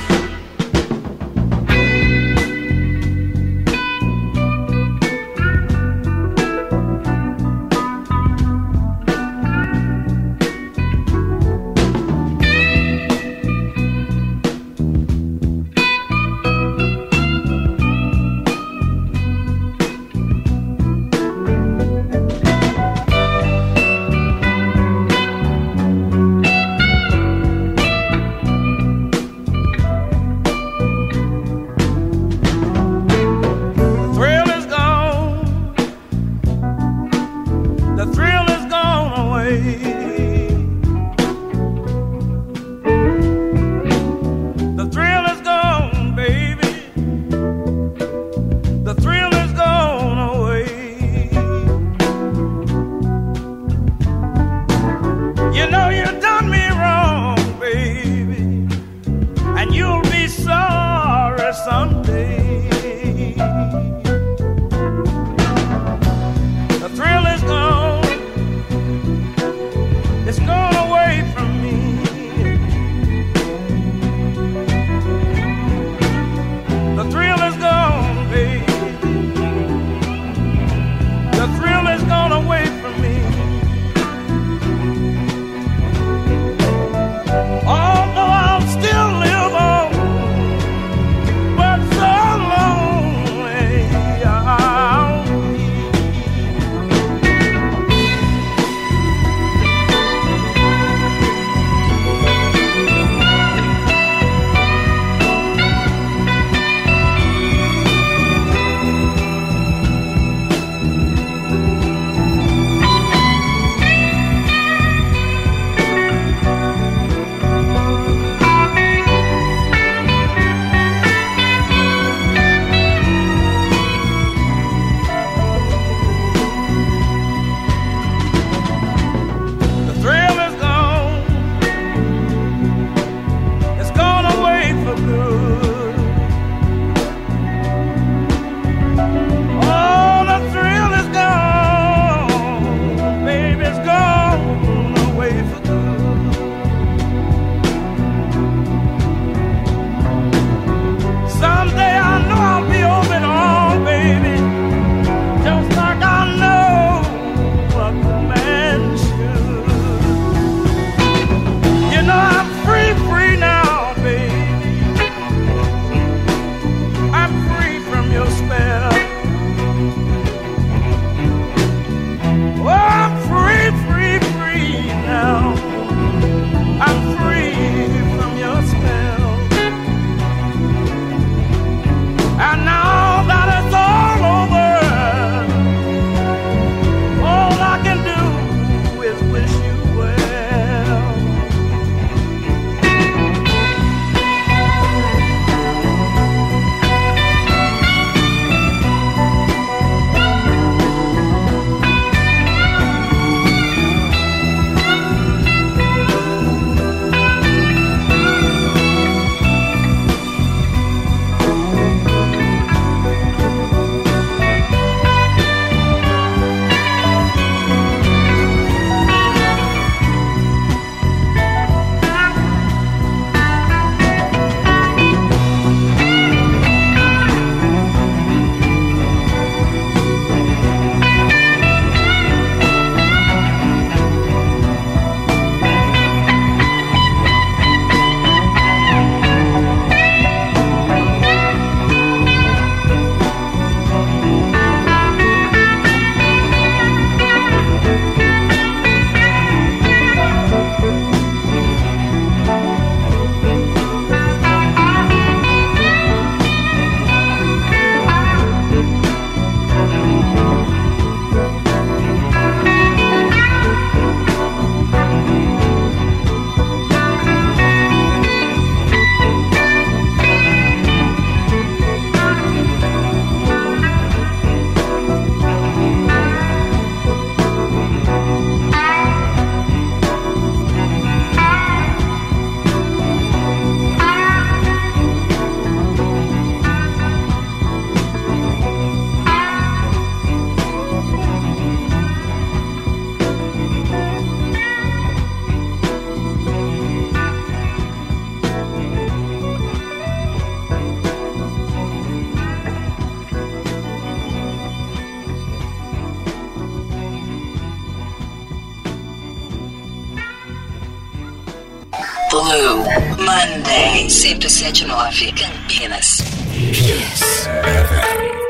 979 314.62 315.32
Campinas. 315.34 316.22
Yes. 316.54 318.41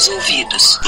seus 0.00 0.08
ouvidos. 0.08 0.80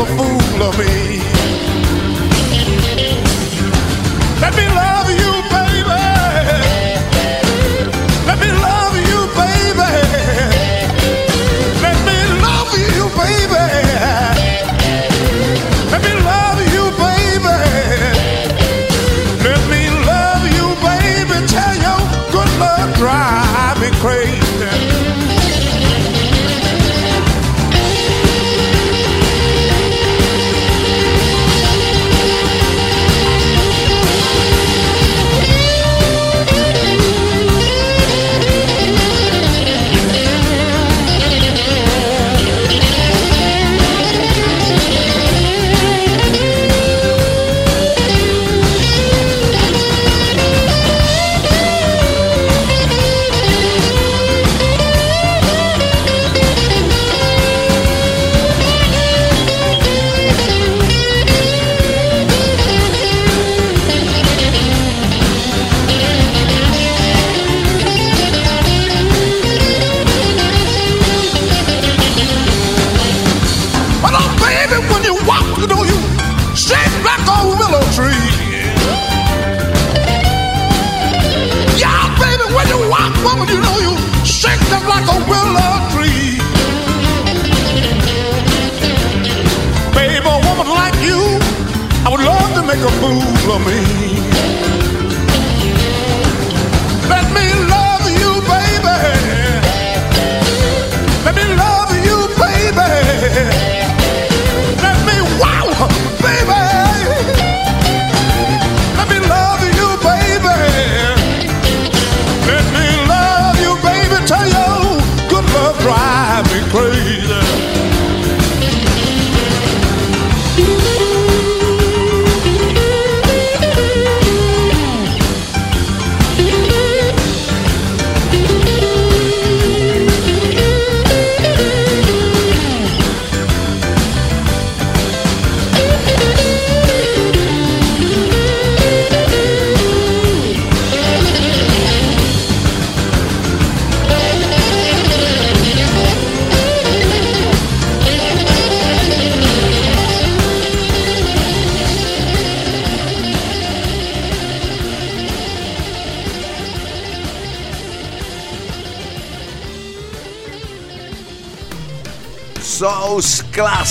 a 0.00 0.06
fool 0.06 0.62
of 0.62 0.78
me. 0.78 1.17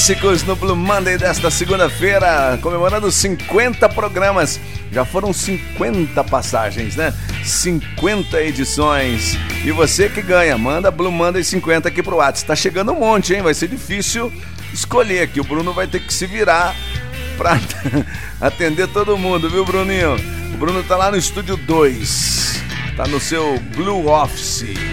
Clássicos 0.07 0.43
no 0.43 0.55
Blue 0.55 0.75
Monday 0.75 1.17
desta 1.17 1.51
segunda-feira, 1.51 2.57
comemorando 2.61 3.11
50 3.11 3.89
programas. 3.89 4.57
Já 4.89 5.03
foram 5.03 5.33
50 5.33 6.23
passagens, 6.23 6.95
né? 6.95 7.13
50 7.43 8.41
edições. 8.41 9.37
E 9.65 9.71
você 9.71 10.07
que 10.07 10.21
ganha, 10.21 10.57
manda 10.57 10.89
Blue 10.89 11.11
Monday 11.11 11.43
50 11.43 11.89
aqui 11.89 12.01
pro 12.01 12.17
WhatsApp. 12.17 12.47
Tá 12.47 12.55
chegando 12.55 12.93
um 12.93 12.99
monte, 12.99 13.33
hein? 13.33 13.41
Vai 13.41 13.53
ser 13.53 13.67
difícil 13.67 14.31
escolher 14.73 15.23
aqui. 15.23 15.41
O 15.41 15.43
Bruno 15.43 15.73
vai 15.73 15.87
ter 15.87 15.99
que 15.99 16.13
se 16.13 16.25
virar 16.25 16.73
pra 17.35 17.59
atender 18.39 18.87
todo 18.87 19.17
mundo, 19.17 19.49
viu, 19.49 19.65
Bruninho? 19.65 20.15
O 20.53 20.57
Bruno 20.57 20.83
tá 20.83 20.95
lá 20.95 21.11
no 21.11 21.17
estúdio 21.17 21.57
2. 21.57 22.61
Tá 22.95 23.05
no 23.07 23.19
seu 23.19 23.59
Blue 23.75 24.07
Office. 24.07 24.86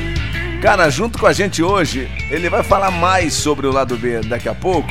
Cara, 0.64 0.88
junto 0.88 1.18
com 1.18 1.26
a 1.26 1.32
gente 1.34 1.62
hoje, 1.62 2.10
ele 2.30 2.48
vai 2.48 2.62
falar 2.62 2.90
mais 2.90 3.34
sobre 3.34 3.66
o 3.66 3.70
lado 3.70 3.98
B 3.98 4.20
daqui 4.20 4.48
a 4.48 4.54
pouco. 4.54 4.88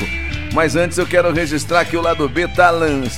Mas 0.54 0.76
antes 0.76 1.00
eu 1.00 1.06
quero 1.08 1.34
registrar 1.34 1.84
que 1.84 1.98
o 1.98 2.02
lado 2.02 2.30
B 2.30 2.48
tá 2.48 2.72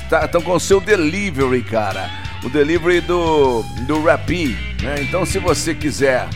tá, 0.08 0.26
tão 0.26 0.40
com 0.40 0.58
seu 0.58 0.80
delivery, 0.80 1.62
cara. 1.62 2.08
O 2.42 2.48
delivery 2.48 3.02
do 3.02 3.62
do 3.86 4.02
Rappi, 4.02 4.56
né? 4.80 4.94
Então 5.02 5.26
se 5.26 5.38
você 5.38 5.74
quiser 5.74 6.26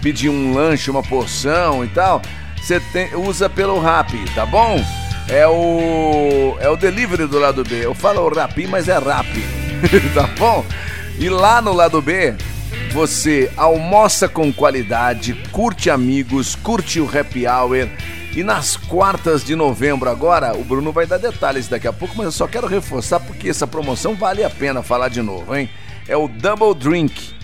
pedir 0.00 0.30
um 0.30 0.54
lanche, 0.54 0.90
uma 0.90 1.02
porção 1.02 1.84
e 1.84 1.88
tal, 1.88 2.22
você 2.56 2.80
tem, 2.80 3.14
usa 3.14 3.50
pelo 3.50 3.78
Rappi, 3.78 4.24
tá 4.34 4.46
bom? 4.46 4.82
É 5.28 5.46
o 5.46 6.56
é 6.58 6.70
o 6.70 6.76
delivery 6.76 7.26
do 7.26 7.38
lado 7.38 7.62
B. 7.62 7.84
Eu 7.84 7.94
falo 7.94 8.26
Rappi, 8.34 8.66
mas 8.66 8.88
é 8.88 8.96
Rappi, 8.96 9.44
tá 10.14 10.26
bom? 10.38 10.64
E 11.18 11.28
lá 11.28 11.60
no 11.60 11.74
lado 11.74 12.00
B 12.00 12.34
você 12.96 13.52
almoça 13.58 14.26
com 14.26 14.50
qualidade, 14.50 15.34
curte 15.52 15.90
amigos, 15.90 16.54
curte 16.54 16.98
o 16.98 17.04
happy 17.06 17.46
hour. 17.46 17.86
E 18.34 18.42
nas 18.42 18.74
quartas 18.74 19.44
de 19.44 19.54
novembro 19.54 20.08
agora, 20.08 20.56
o 20.56 20.64
Bruno 20.64 20.92
vai 20.92 21.06
dar 21.06 21.18
detalhes 21.18 21.68
daqui 21.68 21.86
a 21.86 21.92
pouco, 21.92 22.14
mas 22.16 22.24
eu 22.24 22.32
só 22.32 22.48
quero 22.48 22.66
reforçar 22.66 23.20
porque 23.20 23.50
essa 23.50 23.66
promoção 23.66 24.14
vale 24.14 24.42
a 24.42 24.48
pena 24.48 24.82
falar 24.82 25.08
de 25.08 25.20
novo, 25.20 25.54
hein? 25.54 25.68
É 26.08 26.16
o 26.16 26.26
Double 26.26 26.74
Drink. 26.74 27.34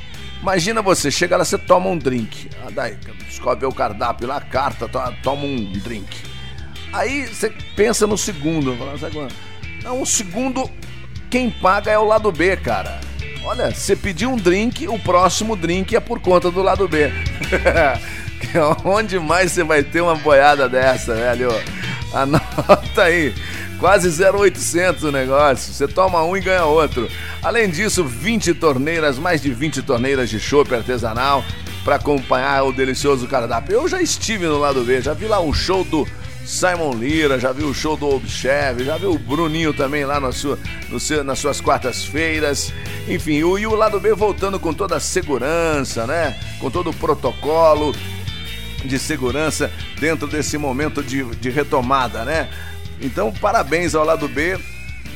Imagina 0.40 0.80
você, 0.80 1.10
chega 1.10 1.36
lá, 1.36 1.44
você 1.44 1.58
toma 1.58 1.90
um 1.90 1.98
drink. 1.98 2.48
Ah, 2.64 2.70
daí, 2.70 2.96
descobre 3.28 3.66
o 3.66 3.72
cardápio 3.72 4.28
lá, 4.28 4.38
a 4.38 4.40
carta, 4.40 4.88
toma 5.22 5.44
um 5.44 5.70
drink. 5.70 6.16
Aí 6.94 7.26
você 7.26 7.52
pensa 7.76 8.06
no 8.06 8.16
segundo. 8.16 8.74
Não, 9.84 10.00
o 10.00 10.06
segundo, 10.06 10.70
quem 11.28 11.50
paga 11.50 11.90
é 11.90 11.98
o 11.98 12.04
lado 12.04 12.32
B, 12.32 12.56
cara. 12.56 13.11
Olha, 13.44 13.74
você 13.74 13.96
pediu 13.96 14.30
um 14.30 14.36
drink, 14.36 14.86
o 14.86 14.98
próximo 14.98 15.56
drink 15.56 15.96
é 15.96 16.00
por 16.00 16.20
conta 16.20 16.50
do 16.50 16.62
lado 16.62 16.86
B. 16.86 17.12
Onde 18.84 19.18
mais 19.18 19.52
você 19.52 19.64
vai 19.64 19.82
ter 19.82 20.00
uma 20.00 20.14
boiada 20.14 20.68
dessa, 20.68 21.14
velho? 21.14 21.50
Anota 22.12 23.02
aí. 23.02 23.34
Quase 23.80 24.08
0,800 24.10 25.02
o 25.02 25.10
negócio. 25.10 25.72
Você 25.72 25.88
toma 25.88 26.22
um 26.22 26.36
e 26.36 26.40
ganha 26.40 26.64
outro. 26.64 27.08
Além 27.42 27.68
disso, 27.68 28.04
20 28.04 28.54
torneiras, 28.54 29.18
mais 29.18 29.42
de 29.42 29.52
20 29.52 29.82
torneiras 29.82 30.30
de 30.30 30.38
chopp 30.38 30.72
artesanal 30.72 31.44
para 31.84 31.96
acompanhar 31.96 32.62
o 32.62 32.72
delicioso 32.72 33.26
cardápio. 33.26 33.74
Eu 33.74 33.88
já 33.88 34.00
estive 34.00 34.46
no 34.46 34.58
lado 34.58 34.84
B, 34.84 35.00
já 35.00 35.14
vi 35.14 35.26
lá 35.26 35.40
um 35.40 35.52
show 35.52 35.82
do 35.82 36.06
Simon 36.44 36.94
Lira, 36.94 37.38
já 37.38 37.52
viu 37.52 37.68
o 37.68 37.74
show 37.74 37.96
do 37.96 38.08
Obchev, 38.08 38.84
já 38.84 38.96
viu 38.96 39.12
o 39.12 39.18
Bruninho 39.18 39.72
também 39.72 40.04
lá 40.04 40.18
na 40.20 40.32
sua, 40.32 40.58
no 40.88 40.98
seu, 40.98 41.22
nas 41.22 41.38
suas 41.38 41.60
quartas-feiras. 41.60 42.72
Enfim, 43.08 43.42
o, 43.42 43.58
e 43.58 43.66
o 43.66 43.74
lado 43.74 44.00
B 44.00 44.14
voltando 44.14 44.58
com 44.58 44.74
toda 44.74 44.96
a 44.96 45.00
segurança, 45.00 46.06
né? 46.06 46.38
Com 46.60 46.70
todo 46.70 46.90
o 46.90 46.94
protocolo 46.94 47.94
de 48.84 48.98
segurança 48.98 49.70
dentro 50.00 50.26
desse 50.26 50.58
momento 50.58 51.02
de, 51.02 51.24
de 51.36 51.50
retomada, 51.50 52.24
né? 52.24 52.48
Então, 53.00 53.32
parabéns 53.32 53.94
ao 53.94 54.04
lado 54.04 54.28
B, 54.28 54.58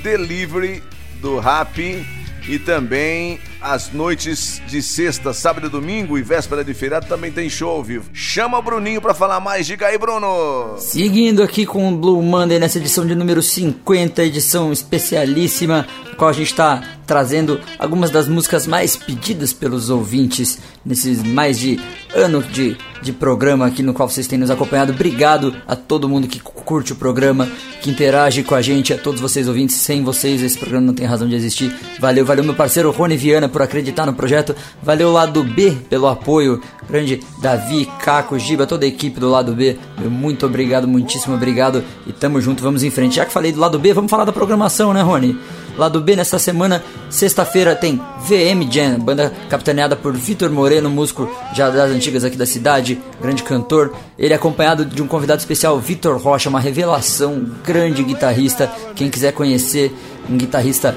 delivery 0.03 0.83
do 1.21 1.39
Rappi 1.39 2.07
e 2.49 2.59
também 2.59 3.41
as 3.73 3.93
noites 3.93 4.63
de 4.69 4.81
sexta, 4.81 5.33
sábado 5.33 5.67
e 5.67 5.71
domingo 5.71 6.17
e 6.17 6.23
véspera 6.23 6.63
de 6.65 6.73
feriado 6.73 7.07
também 7.07 7.33
tem 7.33 7.51
show 7.51 7.71
ao 7.71 7.83
vivo. 7.83 8.09
Chama 8.13 8.59
o 8.59 8.63
Bruninho 8.63 9.01
para 9.01 9.13
falar 9.13 9.41
mais. 9.41 9.67
Diga 9.67 9.89
aí, 9.89 9.99
Bruno. 9.99 10.77
Seguindo 10.79 11.43
aqui 11.43 11.67
com 11.67 11.93
o 11.93 11.97
Blue 11.97 12.23
Monday 12.23 12.61
nessa 12.61 12.79
edição 12.79 13.05
de 13.05 13.15
número 13.17 13.43
50, 13.43 14.23
edição 14.23 14.73
especialíssima, 14.73 15.85
qual 16.17 16.31
a 16.31 16.33
gente 16.33 16.51
está 16.51 16.81
trazendo 17.07 17.61
algumas 17.79 18.11
das 18.11 18.29
músicas 18.29 18.67
mais 18.67 18.97
pedidas 18.97 19.53
pelos 19.53 19.91
ouvintes 19.91 20.59
nesses 20.85 21.23
mais 21.23 21.59
de 21.59 21.81
ano 22.15 22.43
de, 22.43 22.77
de 23.03 23.13
programa 23.13 23.67
aqui 23.67 23.83
no 23.83 23.95
qual 23.95 24.09
vocês 24.09 24.27
têm 24.27 24.39
nos 24.39 24.51
acompanhado. 24.51 24.93
Obrigado 24.93 25.55
a 25.67 25.77
todo 25.77 26.09
mundo 26.09 26.27
que 26.27 26.41
curte 26.41 26.93
o 26.93 26.97
programa, 26.97 27.49
que 27.81 27.91
interage 27.91 28.43
com 28.43 28.55
a 28.55 28.63
gente, 28.63 28.93
a 28.93 28.99
todos 28.99 29.21
vocês 29.21 29.47
ouvintes. 29.47 29.77
Sem 29.77 30.03
vocês 30.03 30.43
esse 30.43 30.59
programa 30.59 30.87
não 30.87 30.95
tem 30.95 31.07
razão 31.07 31.29
de 31.29 31.35
existir. 31.35 31.73
Valeu, 32.01 32.25
valeu 32.25 32.45
meu 32.45 32.55
parceiro 32.55 32.91
Rony 32.91 33.17
Viana 33.17 33.49
por 33.57 33.63
acreditar 33.63 34.05
no 34.05 34.13
projeto. 34.13 34.55
Valeu 34.83 35.11
lado 35.11 35.43
B 35.43 35.71
pelo 35.89 36.07
apoio. 36.09 36.61
Grande 36.87 37.23
Davi, 37.41 37.89
Caco, 38.01 38.39
Giba, 38.39 38.67
toda 38.67 38.85
a 38.85 38.89
equipe 38.89 39.19
do 39.19 39.31
lado 39.31 39.55
B. 39.55 39.79
Meu 39.99 40.11
muito 40.11 40.45
obrigado, 40.45 40.87
muitíssimo 40.87 41.35
obrigado. 41.35 41.83
E 42.07 42.13
tamo 42.13 42.39
junto, 42.39 42.63
vamos 42.63 42.83
em 42.83 42.91
frente. 42.91 43.17
Já 43.17 43.25
que 43.25 43.33
falei 43.33 43.53
do 43.53 43.59
lado 43.59 43.79
B, 43.79 43.95
vamos 43.95 44.11
falar 44.11 44.27
da 44.27 44.33
programação, 44.33 44.93
né, 44.93 45.01
Rony? 45.01 45.39
Lado 45.79 46.03
B 46.03 46.15
nesta 46.15 46.39
semana, 46.39 46.85
sexta-feira 47.09 47.75
tem 47.75 47.99
VM 48.29 48.71
Jam, 48.71 48.99
banda 48.99 49.33
capitaneada 49.49 49.97
por 49.97 50.13
Vitor 50.13 50.51
Moreno, 50.51 50.91
músico 50.91 51.27
já 51.55 51.71
das 51.71 51.91
antigas 51.91 52.25
aqui 52.25 52.37
da 52.37 52.45
cidade, 52.45 53.01
grande 53.23 53.43
cantor. 53.43 53.95
Ele 54.19 54.35
é 54.35 54.37
acompanhado 54.37 54.85
de 54.85 55.03
um 55.03 55.07
convidado 55.07 55.41
especial, 55.41 55.79
Vitor 55.79 56.19
Rocha, 56.19 56.51
uma 56.51 56.61
revelação, 56.61 57.47
grande 57.65 58.03
guitarrista. 58.03 58.71
Quem 58.95 59.09
quiser 59.09 59.33
conhecer, 59.33 59.95
um 60.29 60.37
guitarrista 60.37 60.95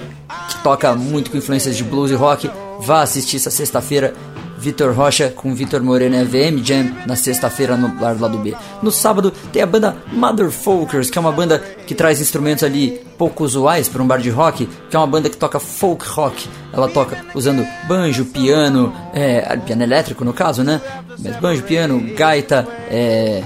toca 0.64 0.94
muito 0.96 1.32
com 1.32 1.38
influências 1.38 1.76
de 1.76 1.84
blues 1.84 2.12
e 2.12 2.16
rock, 2.16 2.50
vá 2.80 3.02
assistir 3.02 3.38
essa 3.38 3.52
sexta-feira. 3.52 4.14
Vitor 4.60 4.94
Rocha 4.94 5.30
com 5.30 5.56
Vitor 5.56 5.82
Moreno 5.82 6.18
VM 6.26 6.62
Jam 6.62 6.92
na 7.08 7.16
sexta-feira 7.16 7.78
no 7.78 7.98
lar 8.00 8.14
do 8.16 8.22
lado 8.22 8.38
B. 8.40 8.54
No 8.84 8.92
sábado 8.92 9.32
tem 9.54 9.62
a 9.62 9.66
banda 9.66 9.96
Mother 10.12 10.52
Folkers, 10.52 11.10
que 11.10 11.18
é 11.18 11.22
uma 11.22 11.32
banda 11.32 11.60
que 11.88 11.96
traz 11.96 12.20
instrumentos 12.20 12.66
ali 12.66 13.00
pouco 13.18 13.46
usuais 13.46 13.88
para 13.88 14.04
um 14.04 14.08
bar 14.08 14.20
de 14.20 14.30
rock, 14.30 14.68
que 14.90 14.96
é 14.96 15.00
uma 15.00 15.08
banda 15.08 15.30
que 15.30 15.38
toca 15.38 15.62
folk 15.62 16.06
rock. 16.06 16.50
Ela 16.74 16.90
toca 16.90 17.26
usando 17.34 17.66
banjo, 17.88 18.26
piano, 18.26 18.94
é, 19.14 19.56
piano 19.66 19.82
elétrico 19.82 20.26
no 20.26 20.34
caso, 20.34 20.62
né? 20.62 20.82
Mas 21.18 21.38
banjo, 21.38 21.64
piano, 21.64 22.14
gaita, 22.14 22.68
é, 22.92 23.42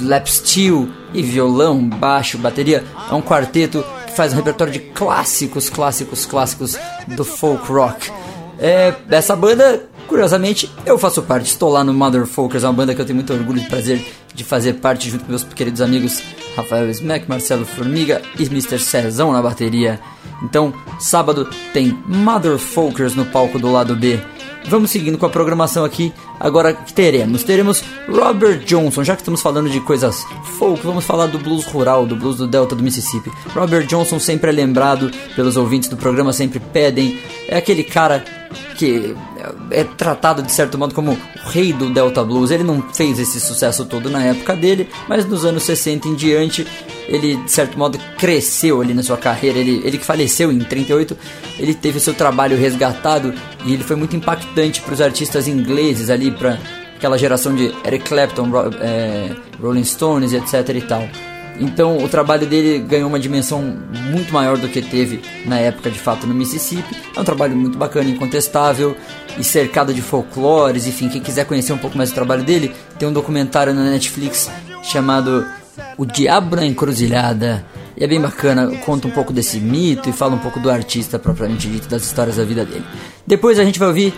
lap 0.00 0.26
steel 0.26 0.88
e 1.12 1.22
violão, 1.22 1.86
baixo, 1.86 2.38
bateria. 2.38 2.82
É 3.10 3.14
um 3.14 3.22
quarteto 3.22 3.84
faz 4.16 4.32
um 4.32 4.36
repertório 4.36 4.72
de 4.72 4.80
clássicos, 4.80 5.70
clássicos, 5.70 6.26
clássicos 6.26 6.76
do 7.06 7.24
folk 7.24 7.70
rock. 7.70 8.10
É, 8.58 8.94
essa 9.10 9.36
banda 9.36 9.86
Curiosamente, 10.06 10.70
eu 10.84 10.96
faço 10.96 11.20
parte, 11.22 11.46
estou 11.46 11.68
lá 11.68 11.82
no 11.82 11.92
Motherfuckers, 11.92 12.62
uma 12.62 12.72
banda 12.72 12.94
que 12.94 13.00
eu 13.00 13.04
tenho 13.04 13.16
muito 13.16 13.32
orgulho 13.32 13.60
e 13.60 13.64
prazer 13.64 14.00
de 14.32 14.44
fazer 14.44 14.74
parte 14.74 15.10
junto 15.10 15.24
com 15.24 15.30
meus 15.30 15.42
queridos 15.42 15.80
amigos 15.80 16.22
Rafael 16.56 16.88
Smack, 16.90 17.28
Marcelo 17.28 17.64
Formiga 17.64 18.22
e 18.38 18.44
Mr. 18.44 18.78
Cezão 18.78 19.32
na 19.32 19.42
bateria. 19.42 19.98
Então, 20.42 20.72
sábado 21.00 21.48
tem 21.72 21.98
Motherfuckers 22.06 23.16
no 23.16 23.26
palco 23.26 23.58
do 23.58 23.70
lado 23.70 23.96
B. 23.96 24.20
Vamos 24.68 24.90
seguindo 24.90 25.16
com 25.16 25.26
a 25.26 25.30
programação 25.30 25.84
aqui. 25.84 26.12
Agora 26.40 26.72
que 26.72 26.92
teremos? 26.92 27.44
Teremos 27.44 27.82
Robert 28.08 28.64
Johnson. 28.64 29.04
Já 29.04 29.14
que 29.14 29.22
estamos 29.22 29.40
falando 29.40 29.70
de 29.70 29.80
coisas 29.80 30.24
folk, 30.58 30.84
vamos 30.84 31.04
falar 31.04 31.26
do 31.26 31.38
blues 31.38 31.64
rural, 31.66 32.06
do 32.06 32.16
blues 32.16 32.36
do 32.36 32.46
Delta 32.46 32.74
do 32.74 32.82
Mississippi. 32.82 33.30
Robert 33.54 33.86
Johnson 33.86 34.18
sempre 34.18 34.50
é 34.50 34.52
lembrado 34.52 35.10
pelos 35.34 35.56
ouvintes 35.56 35.88
do 35.88 35.96
programa, 35.96 36.32
sempre 36.32 36.58
pedem. 36.58 37.18
É 37.48 37.56
aquele 37.56 37.84
cara 37.84 38.24
que 38.76 39.14
é 39.70 39.84
tratado 39.84 40.42
de 40.42 40.52
certo 40.52 40.78
modo 40.78 40.94
como 40.94 41.12
o 41.12 41.48
rei 41.48 41.72
do 41.72 41.90
Delta 41.90 42.24
Blues. 42.24 42.50
Ele 42.50 42.64
não 42.64 42.82
fez 42.94 43.18
esse 43.18 43.40
sucesso 43.40 43.84
todo 43.84 44.10
na 44.10 44.22
época 44.22 44.54
dele, 44.54 44.88
mas 45.08 45.24
nos 45.24 45.44
anos 45.44 45.62
60 45.64 46.08
em 46.08 46.14
diante 46.14 46.66
ele 47.08 47.36
de 47.36 47.50
certo 47.50 47.78
modo 47.78 47.98
cresceu 48.18 48.80
ali 48.80 48.94
na 48.94 49.02
sua 49.02 49.16
carreira. 49.16 49.58
Ele, 49.58 49.80
ele 49.84 49.98
que 49.98 50.04
faleceu 50.04 50.50
em 50.50 50.58
38, 50.58 51.16
ele 51.58 51.74
teve 51.74 52.00
seu 52.00 52.14
trabalho 52.14 52.56
resgatado 52.56 53.34
e 53.64 53.72
ele 53.72 53.84
foi 53.84 53.96
muito 53.96 54.16
impactante 54.16 54.80
para 54.80 54.94
os 54.94 55.00
artistas 55.00 55.48
ingleses 55.48 56.10
ali, 56.10 56.30
para 56.30 56.58
aquela 56.96 57.18
geração 57.18 57.54
de 57.54 57.72
Eric 57.84 58.08
Clapton, 58.08 58.50
é, 58.80 59.30
Rolling 59.60 59.84
Stones, 59.84 60.32
etc 60.32 60.68
e 60.74 60.80
tal. 60.80 61.08
Então 61.58 61.98
o 61.98 62.08
trabalho 62.08 62.46
dele 62.46 62.78
ganhou 62.78 63.08
uma 63.08 63.18
dimensão 63.18 63.62
muito 64.10 64.32
maior 64.32 64.58
do 64.58 64.68
que 64.68 64.82
teve 64.82 65.22
na 65.46 65.58
época 65.58 65.90
de 65.90 65.98
fato 65.98 66.26
no 66.26 66.34
Mississippi. 66.34 66.94
É 67.14 67.20
um 67.20 67.24
trabalho 67.24 67.56
muito 67.56 67.78
bacana, 67.78 68.10
incontestável 68.10 68.96
e 69.38 69.44
cercado 69.44 69.94
de 69.94 70.02
folclores. 70.02 70.86
Enfim, 70.86 71.08
quem 71.08 71.20
quiser 71.20 71.46
conhecer 71.46 71.72
um 71.72 71.78
pouco 71.78 71.96
mais 71.96 72.10
do 72.10 72.14
trabalho 72.14 72.42
dele, 72.42 72.74
tem 72.98 73.08
um 73.08 73.12
documentário 73.12 73.72
na 73.72 73.84
Netflix 73.84 74.50
chamado 74.82 75.46
O 75.96 76.04
Diabo 76.04 76.56
na 76.56 76.66
Encruzilhada. 76.66 77.64
E 77.96 78.04
é 78.04 78.06
bem 78.06 78.20
bacana, 78.20 78.66
conta 78.84 79.08
um 79.08 79.10
pouco 79.10 79.32
desse 79.32 79.58
mito 79.58 80.10
e 80.10 80.12
fala 80.12 80.34
um 80.34 80.38
pouco 80.38 80.60
do 80.60 80.70
artista 80.70 81.18
propriamente 81.18 81.66
dito, 81.66 81.88
das 81.88 82.02
histórias 82.02 82.36
da 82.36 82.44
vida 82.44 82.62
dele. 82.64 82.84
Depois 83.26 83.58
a 83.58 83.64
gente 83.64 83.78
vai 83.78 83.88
ouvir 83.88 84.12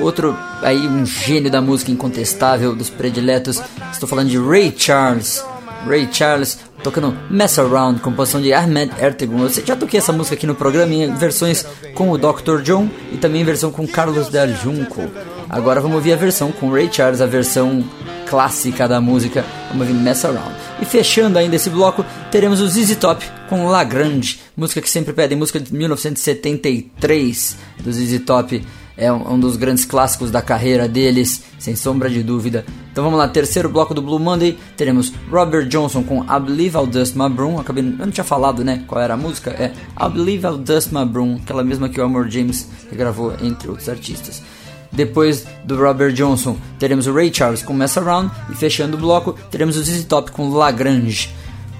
outro 0.00 0.36
aí 0.62 0.86
um 0.88 1.06
gênio 1.06 1.50
da 1.50 1.60
música 1.60 1.92
incontestável 1.92 2.74
dos 2.74 2.90
prediletos. 2.90 3.62
Estou 3.92 4.08
falando 4.08 4.28
de 4.28 4.38
Ray 4.38 4.74
Charles. 4.76 5.44
Ray 5.86 6.08
Charles 6.12 6.58
tocando 6.82 7.16
Mess 7.30 7.58
Around, 7.58 8.00
composição 8.00 8.40
de 8.40 8.52
Ahmed 8.52 8.92
Ertegun. 9.00 9.42
Eu 9.42 9.48
já 9.48 9.76
toquei 9.76 9.98
essa 9.98 10.12
música 10.12 10.34
aqui 10.34 10.46
no 10.46 10.54
programa 10.54 10.92
em 10.94 11.14
versões 11.14 11.64
com 11.94 12.10
o 12.10 12.18
Dr. 12.18 12.62
John 12.62 12.88
e 13.12 13.16
também 13.16 13.42
em 13.42 13.44
versão 13.44 13.70
com 13.70 13.86
Carlos 13.86 14.28
Del 14.28 14.54
Junco. 14.54 15.02
Agora 15.48 15.80
vamos 15.80 15.96
ouvir 15.96 16.12
a 16.12 16.16
versão 16.16 16.52
com 16.52 16.70
Ray 16.70 16.88
Charles, 16.92 17.20
a 17.20 17.26
versão 17.26 17.84
clássica 18.28 18.86
da 18.86 19.00
música. 19.00 19.44
Vamos 19.68 19.88
ouvir 19.88 19.98
Mess 19.98 20.24
Around. 20.24 20.54
E 20.80 20.84
fechando 20.84 21.38
ainda 21.38 21.56
esse 21.56 21.70
bloco, 21.70 22.04
teremos 22.30 22.60
o 22.60 22.68
ZZ 22.68 22.96
Top 22.96 23.24
com 23.48 23.66
La 23.66 23.82
Grande, 23.82 24.40
música 24.56 24.80
que 24.80 24.90
sempre 24.90 25.12
pedem, 25.12 25.38
música 25.38 25.58
de 25.58 25.74
1973 25.74 27.56
do 27.80 27.92
ZZ 27.92 28.20
Top 28.24 28.62
é 28.98 29.12
um 29.12 29.38
dos 29.38 29.56
grandes 29.56 29.84
clássicos 29.84 30.32
da 30.32 30.42
carreira 30.42 30.88
deles, 30.88 31.44
sem 31.56 31.76
sombra 31.76 32.10
de 32.10 32.20
dúvida. 32.20 32.64
Então 32.90 33.04
vamos 33.04 33.16
lá, 33.16 33.28
terceiro 33.28 33.68
bloco 33.68 33.94
do 33.94 34.02
Blue 34.02 34.18
Monday, 34.18 34.58
teremos 34.76 35.12
Robert 35.30 35.68
Johnson 35.68 36.02
com 36.02 36.24
I 36.24 36.40
Believe 36.40 36.76
I'll 36.76 36.86
Dust 36.86 37.14
My 37.14 37.28
Broom. 37.28 37.60
Acabei, 37.60 37.84
eu 37.84 38.06
não 38.06 38.10
tinha 38.10 38.24
falado, 38.24 38.64
né, 38.64 38.82
qual 38.88 39.00
era 39.00 39.14
a 39.14 39.16
música? 39.16 39.50
É 39.50 39.72
I 40.04 40.10
Believe 40.10 40.44
I'll 40.44 40.58
Dust 40.58 40.90
My 40.92 41.04
Broom, 41.04 41.36
aquela 41.36 41.62
mesma 41.62 41.88
que 41.88 42.00
o 42.00 42.04
Amor 42.04 42.28
James 42.28 42.68
gravou 42.92 43.32
entre 43.40 43.68
outros 43.68 43.88
artistas. 43.88 44.42
Depois 44.90 45.46
do 45.64 45.76
Robert 45.76 46.12
Johnson, 46.12 46.56
teremos 46.76 47.06
o 47.06 47.12
Ray 47.14 47.32
Charles 47.32 47.62
com 47.62 47.72
Mess 47.72 47.96
Around 47.96 48.32
e 48.50 48.56
fechando 48.56 48.96
o 48.96 49.00
bloco, 49.00 49.34
teremos 49.48 49.76
o 49.76 49.82
ZZ 49.82 50.04
Top 50.06 50.32
com 50.32 50.48
Lagrange. 50.48 51.30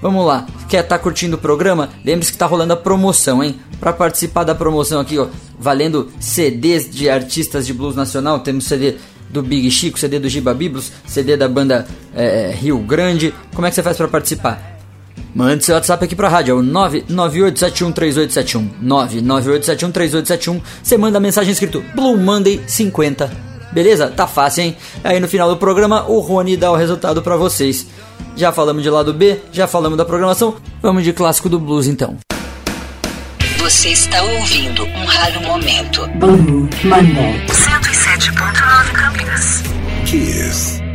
Vamos 0.01 0.25
lá, 0.25 0.47
quer 0.69 0.83
tá 0.83 0.97
curtindo 0.97 1.35
o 1.35 1.39
programa? 1.39 1.89
Lembre-se 2.05 2.31
que 2.31 2.35
está 2.35 2.45
rolando 2.45 2.71
a 2.71 2.77
promoção, 2.77 3.43
hein? 3.43 3.59
Para 3.79 3.91
participar 3.91 4.45
da 4.45 4.55
promoção 4.55 4.99
aqui, 4.99 5.17
ó, 5.17 5.27
valendo 5.59 6.09
CDs 6.19 6.89
de 6.89 7.09
artistas 7.09 7.67
de 7.67 7.73
blues 7.73 7.95
nacional, 7.95 8.39
temos 8.39 8.65
CD 8.65 8.95
do 9.29 9.43
Big 9.43 9.69
Chico, 9.69 9.99
CD 9.99 10.17
do 10.17 10.29
Giba 10.29 10.53
Biblos, 10.53 10.91
CD 11.05 11.35
da 11.35 11.49
banda 11.49 11.85
é, 12.15 12.55
Rio 12.57 12.79
Grande. 12.79 13.33
Como 13.53 13.67
é 13.67 13.69
que 13.69 13.75
você 13.75 13.83
faz 13.83 13.97
para 13.97 14.07
participar? 14.07 14.79
Mande 15.35 15.63
seu 15.63 15.75
WhatsApp 15.75 16.05
aqui 16.05 16.15
pra 16.15 16.29
rádio, 16.29 16.53
é 16.53 16.55
o 16.55 16.63
998713871. 16.63 18.69
998713871. 18.83 20.61
Você 20.81 20.97
manda 20.97 21.17
a 21.17 21.21
mensagem 21.21 21.51
escrito 21.51 21.83
Blue 21.93 22.17
Monday 22.17 22.61
50. 22.65 23.49
Beleza? 23.71 24.07
Tá 24.07 24.25
fácil, 24.25 24.63
hein? 24.63 24.75
Aí 25.03 25.19
no 25.19 25.27
final 25.27 25.47
do 25.49 25.57
programa 25.57 26.09
o 26.09 26.19
Rony 26.19 26.57
dá 26.57 26.71
o 26.71 26.75
resultado 26.75 27.21
para 27.21 27.37
vocês. 27.37 27.85
Já 28.35 28.51
falamos 28.51 28.83
de 28.83 28.89
lado 28.89 29.13
B, 29.13 29.39
já 29.51 29.67
falamos 29.67 29.97
da 29.97 30.05
programação, 30.05 30.55
vamos 30.81 31.03
de 31.03 31.11
clássico 31.13 31.49
do 31.49 31.59
blues 31.59 31.87
então. 31.87 32.17
Você 33.57 33.89
está 33.89 34.21
ouvindo 34.23 34.83
um 34.83 35.05
raro 35.05 35.41
momento. 35.41 36.07
Blue 36.15 36.37
Monday. 36.83 37.45
107.9 37.47 38.91
Campinas. 38.93 39.63
Kiss. 40.05 40.88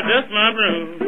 Believe 0.00 0.14
I'll 0.14 0.22
dust 0.22 0.32
my 0.32 0.52
broom. 0.52 1.01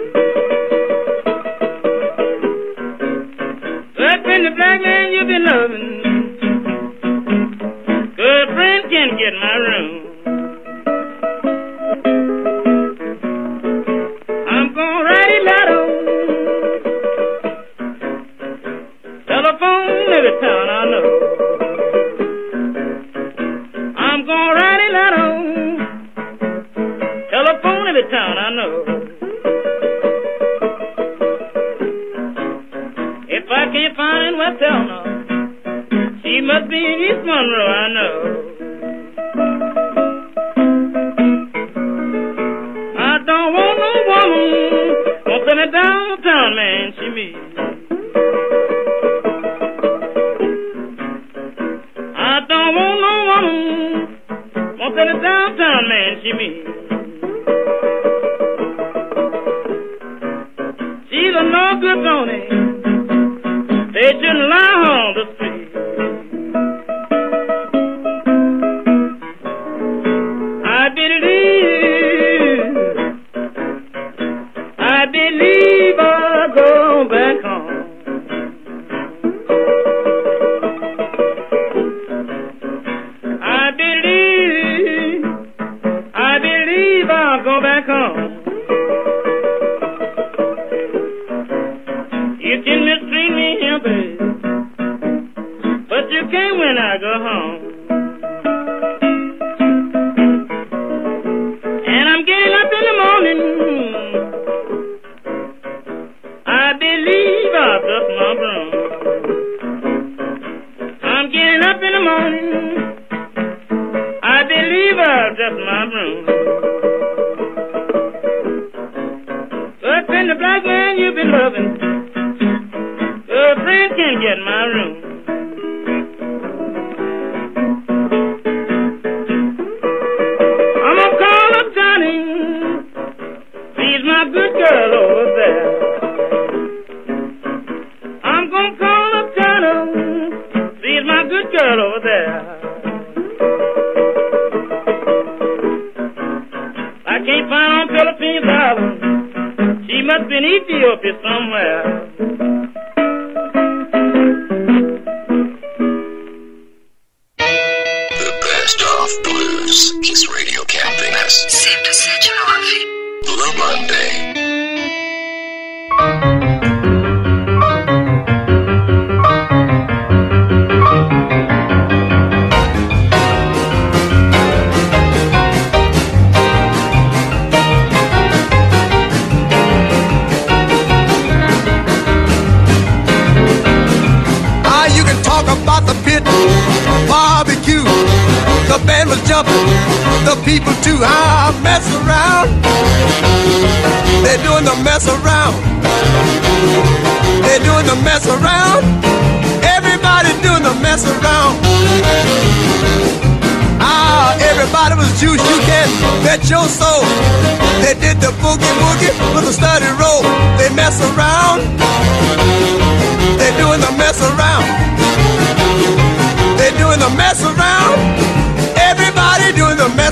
Must 36.55 36.71
be 36.71 36.79
in 36.79 36.99
East 37.11 37.25
Monroe, 37.27 37.67
I 37.67 37.89
know. 37.91 38.14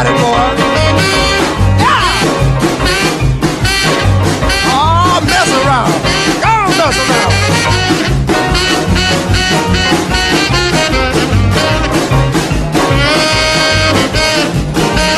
It. 0.00 0.06
Oh, 4.70 5.18
mess 5.26 5.50
around. 5.58 5.90
Go 6.38 6.52
mess 6.78 6.98
around. 7.02 7.32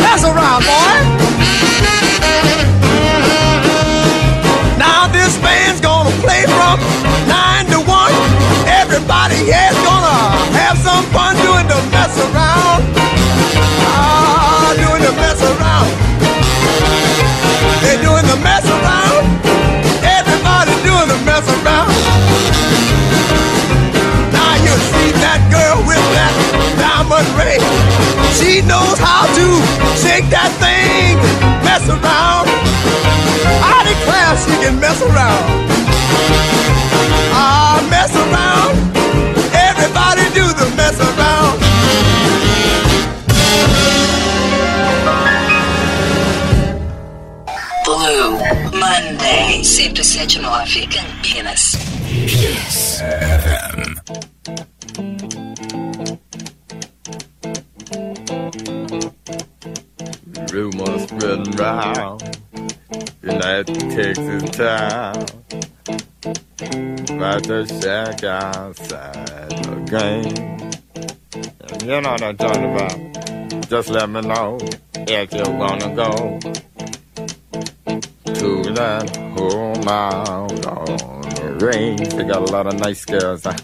Mess 0.00 0.24
around, 0.24 0.64
boy. 0.64 0.96
Now 4.78 5.08
this 5.12 5.36
band's 5.38 5.80
gonna 5.82 6.10
play 6.22 6.44
from 6.46 6.80
nine 7.28 7.66
to 7.66 7.80
one. 7.80 8.14
Everybody 8.66 9.36
here's 9.36 9.76
gonna 9.84 10.40
have 10.56 10.78
some 10.78 11.04
fun 11.12 11.36
doing 11.36 11.68
the 11.68 11.76
mess 11.92 12.16
around. 12.18 12.89
Diamond 27.20 27.38
ring. 27.38 27.60
She 28.34 28.62
knows 28.62 28.98
how 28.98 29.26
to 29.26 29.46
shake 29.96 30.28
that 30.30 30.52
thing, 30.60 31.16
mess 31.64 31.84
around. 31.88 32.48
I 33.62 33.84
declare 33.84 34.36
she 34.44 34.54
can 34.64 34.80
mess 34.80 35.00
around. 35.02 35.44
Ah, 37.32 37.80
mess 37.90 38.14
around. 38.14 38.76
Everybody 39.52 40.24
do 40.34 40.46
the 40.54 40.68
mess 40.76 40.98
around. 41.00 41.58
Blue 47.84 48.38
Monday. 48.78 49.60
107.9. 49.62 50.86
Campinas. 50.90 51.76
Rumors 52.20 53.00
spreading 53.00 53.99
round 61.59 62.22
in 63.22 63.38
that 63.38 63.66
Texas 63.66 64.51
town 64.57 65.26
about 67.16 67.43
the 67.45 67.66
shack 67.80 68.24
outside. 68.24 69.41
And 71.70 71.82
you 71.82 72.01
know 72.01 72.11
what 72.11 72.22
I'm 72.22 72.36
talking 72.36 72.72
about. 72.72 73.68
Just 73.68 73.88
let 73.88 74.09
me 74.09 74.20
know 74.20 74.59
if 74.95 75.32
you 75.32 75.45
wanna 75.53 75.95
go 75.95 76.38
to 78.34 78.72
that 78.74 79.16
home 79.36 79.88
out 79.88 80.66
on 80.66 81.22
the 81.22 81.59
range. 81.66 82.09
They 82.14 82.24
got 82.24 82.49
a 82.49 82.53
lot 82.53 82.66
of 82.66 82.74
nice 82.78 83.05
girls. 83.05 83.45
Huh? 83.45 83.57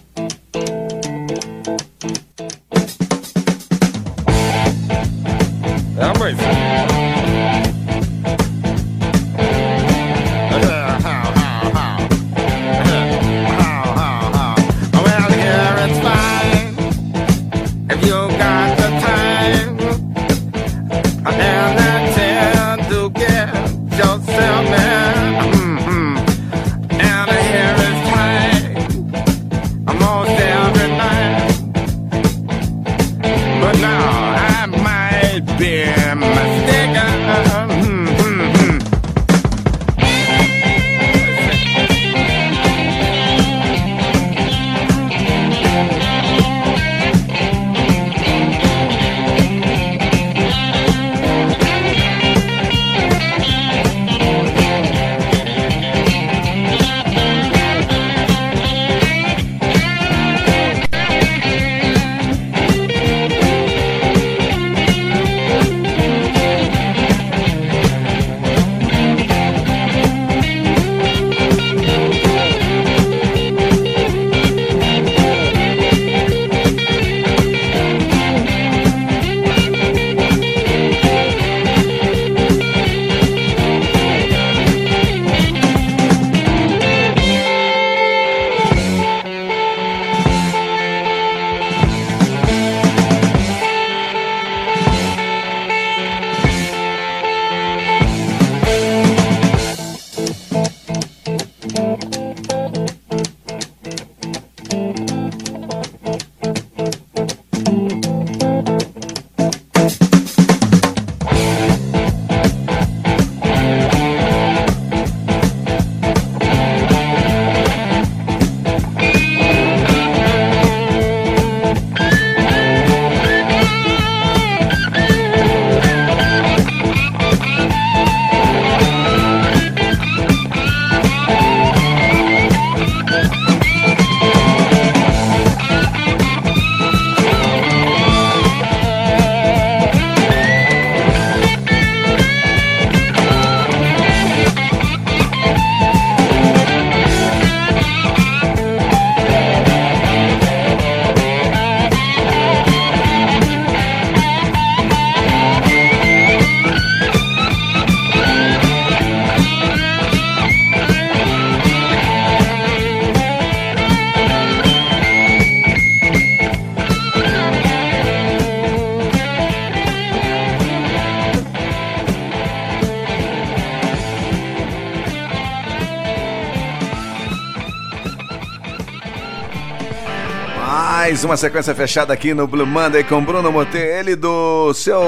Mais 181.17 181.25
uma 181.25 181.37
sequência 181.39 181.75
fechada 181.75 182.13
aqui 182.13 182.35
no 182.35 182.47
Blue 182.47 182.67
Monday 182.67 183.03
com 183.03 183.25
Bruno 183.25 183.51
Mote, 183.51 183.79
ele 183.79 184.15
do 184.15 184.75
seu 184.75 185.01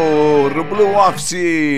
Blue 0.70 0.96
Office, 0.96 1.34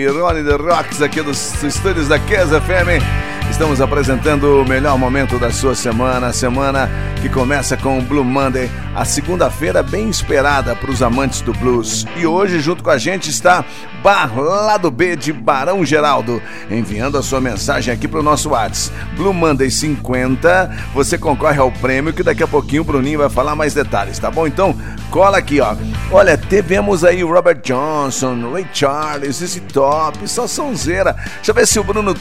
Ronnie 0.09 0.41
The 0.41 0.55
Rocks 0.55 1.01
aqui 1.01 1.21
dos 1.21 1.61
estúdios 1.61 2.07
da 2.07 2.17
Kesa 2.17 2.61
FM. 2.61 3.03
Estamos 3.49 3.81
apresentando 3.81 4.61
o 4.61 4.65
melhor 4.65 4.97
momento 4.97 5.37
da 5.37 5.51
sua 5.51 5.75
semana, 5.75 6.31
semana 6.31 6.89
que 7.21 7.29
começa 7.29 7.77
com 7.77 7.99
o 7.99 8.01
Blue 8.01 8.23
Monday, 8.23 8.67
a 8.95 9.05
segunda-feira 9.05 9.83
bem 9.83 10.09
esperada 10.09 10.75
para 10.75 10.89
os 10.89 11.03
amantes 11.03 11.41
do 11.41 11.53
blues. 11.53 12.03
E 12.17 12.25
hoje, 12.25 12.59
junto 12.59 12.83
com 12.83 12.89
a 12.89 12.97
gente, 12.97 13.29
está 13.29 13.63
Bar 14.01 14.35
Lado 14.39 14.89
B 14.89 15.15
de 15.15 15.31
Barão 15.31 15.85
Geraldo, 15.85 16.41
enviando 16.69 17.19
a 17.19 17.21
sua 17.21 17.39
mensagem 17.39 17.93
aqui 17.93 18.07
para 18.07 18.19
o 18.19 18.23
nosso 18.23 18.49
WhatsApp. 18.49 18.97
Blue 19.15 19.33
Monday 19.33 19.69
50, 19.69 20.75
você 20.95 21.15
concorre 21.15 21.59
ao 21.59 21.71
prêmio 21.71 22.11
que 22.11 22.23
daqui 22.23 22.41
a 22.41 22.47
pouquinho 22.47 22.81
o 22.81 22.85
Bruninho 22.85 23.19
vai 23.19 23.29
falar 23.29 23.55
mais 23.55 23.75
detalhes, 23.75 24.17
tá 24.17 24.31
bom? 24.31 24.47
Então, 24.47 24.75
cola 25.11 25.37
aqui, 25.37 25.61
ó. 25.61 25.75
Olha, 26.13 26.37
tivemos 26.37 27.05
aí 27.05 27.23
o 27.23 27.31
Robert 27.31 27.61
Johnson, 27.63 28.51
Ray 28.51 28.67
Charles, 28.73 29.41
esse 29.41 29.61
top, 29.61 30.27
só 30.27 30.45
sonzeira. 30.45 31.13
Deixa 31.35 31.51
eu 31.51 31.55
ver 31.55 31.65
se 31.65 31.79
o 31.79 31.85
Bruno 31.85 32.13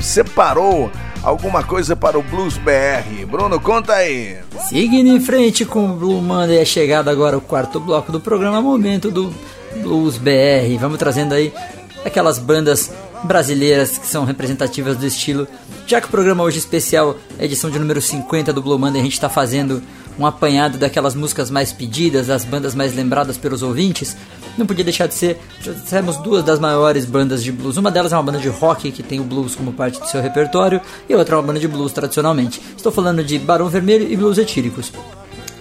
separou 0.00 0.90
alguma 1.22 1.64
coisa 1.64 1.96
para 1.96 2.18
o 2.18 2.22
Blues 2.22 2.58
BR. 2.58 3.24
Bruno, 3.26 3.58
conta 3.58 3.94
aí. 3.94 4.36
Seguindo 4.68 5.08
em 5.08 5.18
frente 5.18 5.64
com 5.64 5.86
o 5.86 5.96
Blue 5.96 6.20
Monday, 6.20 6.58
é 6.58 6.64
chegado 6.66 7.08
agora 7.08 7.38
o 7.38 7.40
quarto 7.40 7.80
bloco 7.80 8.12
do 8.12 8.20
programa 8.20 8.60
Momento 8.60 9.10
do 9.10 9.32
Blues 9.76 10.18
BR. 10.18 10.76
Vamos 10.78 10.98
trazendo 10.98 11.32
aí 11.32 11.54
aquelas 12.04 12.38
bandas 12.38 12.92
brasileiras 13.24 13.96
que 13.96 14.06
são 14.06 14.26
representativas 14.26 14.94
do 14.98 15.06
estilo. 15.06 15.48
Já 15.86 16.02
que 16.02 16.06
o 16.06 16.10
programa 16.10 16.42
hoje 16.42 16.58
é 16.58 16.60
especial, 16.60 17.16
edição 17.40 17.70
de 17.70 17.78
número 17.78 18.02
50 18.02 18.52
do 18.52 18.60
Blue 18.60 18.78
Monday, 18.78 19.00
a 19.00 19.04
gente 19.04 19.14
está 19.14 19.30
fazendo 19.30 19.82
um 20.18 20.26
apanhado 20.26 20.78
daquelas 20.78 21.14
músicas 21.14 21.50
mais 21.50 21.72
pedidas, 21.72 22.26
das 22.26 22.44
bandas 22.44 22.74
mais 22.74 22.94
lembradas 22.94 23.36
pelos 23.36 23.62
ouvintes. 23.62 24.16
Não 24.56 24.66
podia 24.66 24.84
deixar 24.84 25.06
de 25.06 25.14
ser, 25.14 25.40
temos 25.88 26.16
duas 26.18 26.44
das 26.44 26.58
maiores 26.58 27.04
bandas 27.04 27.42
de 27.42 27.50
blues. 27.50 27.76
Uma 27.76 27.90
delas 27.90 28.12
é 28.12 28.16
uma 28.16 28.22
banda 28.22 28.38
de 28.38 28.48
rock 28.48 28.92
que 28.92 29.02
tem 29.02 29.20
o 29.20 29.24
blues 29.24 29.54
como 29.54 29.72
parte 29.72 29.98
do 29.98 30.06
seu 30.06 30.20
repertório, 30.20 30.80
e 31.08 31.14
outra 31.14 31.34
é 31.34 31.38
uma 31.38 31.46
banda 31.46 31.60
de 31.60 31.68
blues 31.68 31.92
tradicionalmente. 31.92 32.60
Estou 32.76 32.92
falando 32.92 33.24
de 33.24 33.38
Barão 33.38 33.68
Vermelho 33.68 34.10
e 34.10 34.16
Blues 34.16 34.38
Etíricos. 34.38 34.92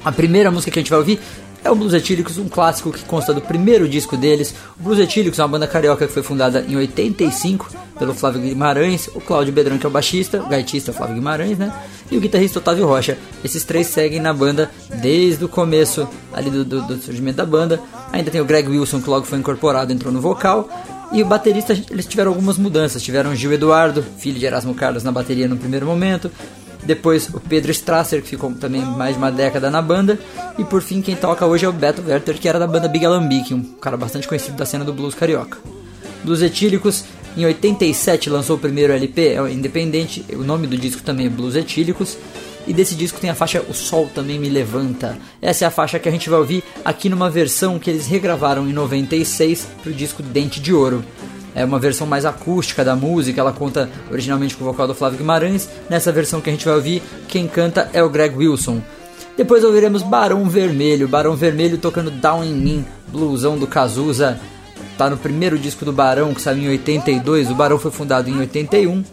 A 0.04 0.12
primeira 0.12 0.50
música 0.50 0.72
que 0.72 0.80
a 0.80 0.82
gente 0.82 0.90
vai 0.90 1.00
ouvir 1.00 1.20
é 1.64 1.70
o 1.70 1.76
Blues 1.76 1.94
Etílicos, 1.94 2.38
um 2.38 2.50
clássico 2.50 2.92
que 2.92 3.04
consta 3.06 3.34
do 3.34 3.42
primeiro 3.42 3.88
disco 3.88 4.18
deles. 4.18 4.54
O 4.80 4.84
Blues 4.84 5.00
Etílicos 5.00 5.40
é 5.40 5.44
uma 5.44 5.50
banda 5.50 5.68
carioca 5.68 6.08
que 6.08 6.14
foi 6.14 6.24
fundada 6.24 6.66
em 6.68 6.76
85 6.76 7.70
pelo 8.00 8.14
Flávio 8.14 8.42
Guimarães, 8.42 9.08
o 9.14 9.22
Cláudio 9.22 9.54
Bedrão 9.54 9.78
que 9.78 9.86
é 9.86 9.90
o 9.90 9.92
baixista, 9.92 10.42
o 10.42 10.50
gaitista 10.50 10.92
Flávio 10.92 11.16
Guimarães, 11.16 11.58
né? 11.58 11.72
E 12.10 12.18
o 12.18 12.20
guitarrista 12.20 12.60
Otávio 12.60 12.88
Rocha. 12.88 13.18
Esses 13.44 13.64
três 13.64 13.88
seguem 13.88 14.20
na 14.20 14.34
banda 14.34 14.72
desde 15.02 15.46
o 15.46 15.48
começo 15.48 16.08
ali 16.34 16.50
do, 16.50 16.66
do, 16.66 16.82
do 16.82 16.98
surgimento 16.98 17.38
da 17.38 17.46
banda. 17.46 17.80
Ainda 18.12 18.32
tem 18.32 18.42
o 18.42 18.46
Greg 18.46 18.68
Wilson 18.68 19.02
que 19.02 19.10
logo 19.10 19.26
foi 19.26 19.38
incorporado, 19.38 19.94
entrou 19.94 20.12
no 20.12 20.20
vocal. 20.20 20.68
E 21.14 21.22
o 21.22 21.26
baterista, 21.26 21.74
eles 21.90 22.06
tiveram 22.06 22.32
algumas 22.32 22.58
mudanças. 22.58 23.04
Tiveram 23.04 23.36
Gil 23.36 23.52
Eduardo, 23.52 24.04
filho 24.18 24.40
de 24.40 24.46
Erasmo 24.46 24.74
Carlos, 24.74 25.04
na 25.04 25.12
bateria 25.12 25.48
no 25.48 25.58
primeiro 25.58 25.86
momento. 25.86 26.32
Depois 26.84 27.30
o 27.30 27.40
Pedro 27.40 27.72
Strasser, 27.72 28.22
que 28.22 28.30
ficou 28.30 28.52
também 28.54 28.82
mais 28.82 29.14
de 29.14 29.18
uma 29.18 29.32
década 29.32 29.70
na 29.70 29.82
banda. 29.82 30.20
E 30.58 30.64
por 30.64 30.82
fim, 30.82 31.02
quem 31.02 31.16
toca 31.16 31.46
hoje 31.46 31.66
é 31.66 31.70
o 31.70 31.74
Beto 31.74 32.02
Werther, 32.06 32.38
que 32.40 32.50
era 32.50 32.60
da 32.60 32.68
banda 32.68 32.88
Big 32.88 33.06
Alambique, 33.06 33.54
um 33.54 33.64
cara 33.64 33.98
bastante 33.98 34.28
conhecido 34.28 34.58
da 34.58 34.66
cena 34.66 34.84
do 34.84 34.94
blues 34.94 35.14
carioca. 35.14 35.58
Blues 36.24 36.42
Etílicos, 36.42 37.04
em 37.36 37.46
87 37.46 38.30
lançou 38.30 38.58
o 38.58 38.60
primeiro 38.60 38.94
LP, 38.94 39.30
é 39.30 39.52
independente, 39.52 40.26
o 40.34 40.44
nome 40.44 40.68
do 40.68 40.78
disco 40.78 41.02
também 41.02 41.28
é 41.28 41.30
Blues 41.30 41.56
Etílicos. 41.56 42.18
E 42.68 42.74
desse 42.74 42.94
disco 42.94 43.20
tem 43.20 43.30
a 43.30 43.36
faixa 43.36 43.64
O 43.68 43.74
Sol 43.74 44.08
Também 44.14 44.38
Me 44.38 44.48
Levanta. 44.48 45.18
Essa 45.42 45.66
é 45.66 45.68
a 45.68 45.72
faixa 45.72 45.98
que 45.98 46.08
a 46.08 46.12
gente 46.12 46.30
vai 46.30 46.38
ouvir 46.38 46.64
aqui 46.86 47.10
numa 47.10 47.28
versão 47.28 47.80
que 47.80 47.90
eles 47.90 48.06
regravaram 48.06 48.70
em 48.70 48.72
96 48.72 49.68
para 49.82 49.92
o 49.92 49.96
disco 49.96 50.22
Dente 50.22 50.60
de 50.60 50.72
Ouro 50.72 51.04
é 51.54 51.66
uma 51.66 51.80
versão 51.80 52.08
mais 52.08 52.26
acústica 52.26 52.84
da 52.84 52.96
música, 52.96 53.42
ela 53.42 53.52
conta 53.52 53.90
originalmente 54.10 54.56
com 54.56 54.64
o 54.64 54.68
vocal 54.68 54.88
do 54.88 54.96
Flávio 54.96 55.18
Guimarães. 55.18 55.70
Nessa 55.90 56.12
versão 56.12 56.42
que 56.42 56.50
a 56.50 56.54
gente 56.54 56.66
vai 56.66 56.76
ouvir, 56.76 57.04
quem 57.28 57.48
canta 57.48 57.90
é 57.94 58.04
o 58.04 58.10
Greg 58.10 58.36
Wilson. 58.36 58.82
Depois 59.36 59.64
ouviremos 59.64 60.04
Barão 60.04 60.48
Vermelho, 60.50 61.08
Barão 61.08 61.36
Vermelho 61.36 61.78
tocando 61.78 62.12
Down 62.12 62.44
in 62.44 62.54
Me, 62.54 62.86
blusão 63.08 63.58
do 63.58 63.68
Cazuza. 63.68 64.40
Tá 64.98 65.10
no 65.10 65.18
primeiro 65.18 65.58
disco 65.58 65.84
do 65.84 65.92
Barão, 65.92 66.34
que 66.34 66.42
saiu 66.42 66.64
em 66.64 66.70
82. 66.70 67.50
O 67.50 67.56
Barão 67.56 67.80
foi 67.80 67.92
fundado 67.92 68.30
em 68.30 68.38
81. 68.38 69.04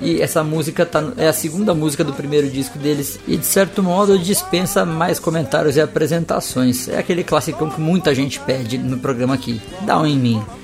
E 0.00 0.22
essa 0.22 0.42
música 0.42 0.86
tá, 0.86 1.12
é 1.18 1.28
a 1.28 1.32
segunda 1.32 1.74
música 1.74 2.02
do 2.02 2.12
primeiro 2.14 2.48
disco 2.48 2.78
deles. 2.78 3.20
E 3.28 3.36
de 3.36 3.44
certo 3.44 3.82
modo 3.82 4.18
dispensa 4.18 4.86
mais 4.86 5.18
comentários 5.18 5.76
e 5.76 5.80
apresentações. 5.80 6.88
É 6.88 6.98
aquele 6.98 7.22
classicão 7.22 7.68
que 7.68 7.80
muita 7.80 8.14
gente 8.14 8.40
pede 8.40 8.78
no 8.78 8.98
programa 8.98 9.34
aqui. 9.34 9.60
Down 9.84 10.06
in 10.06 10.18
Me. 10.18 10.59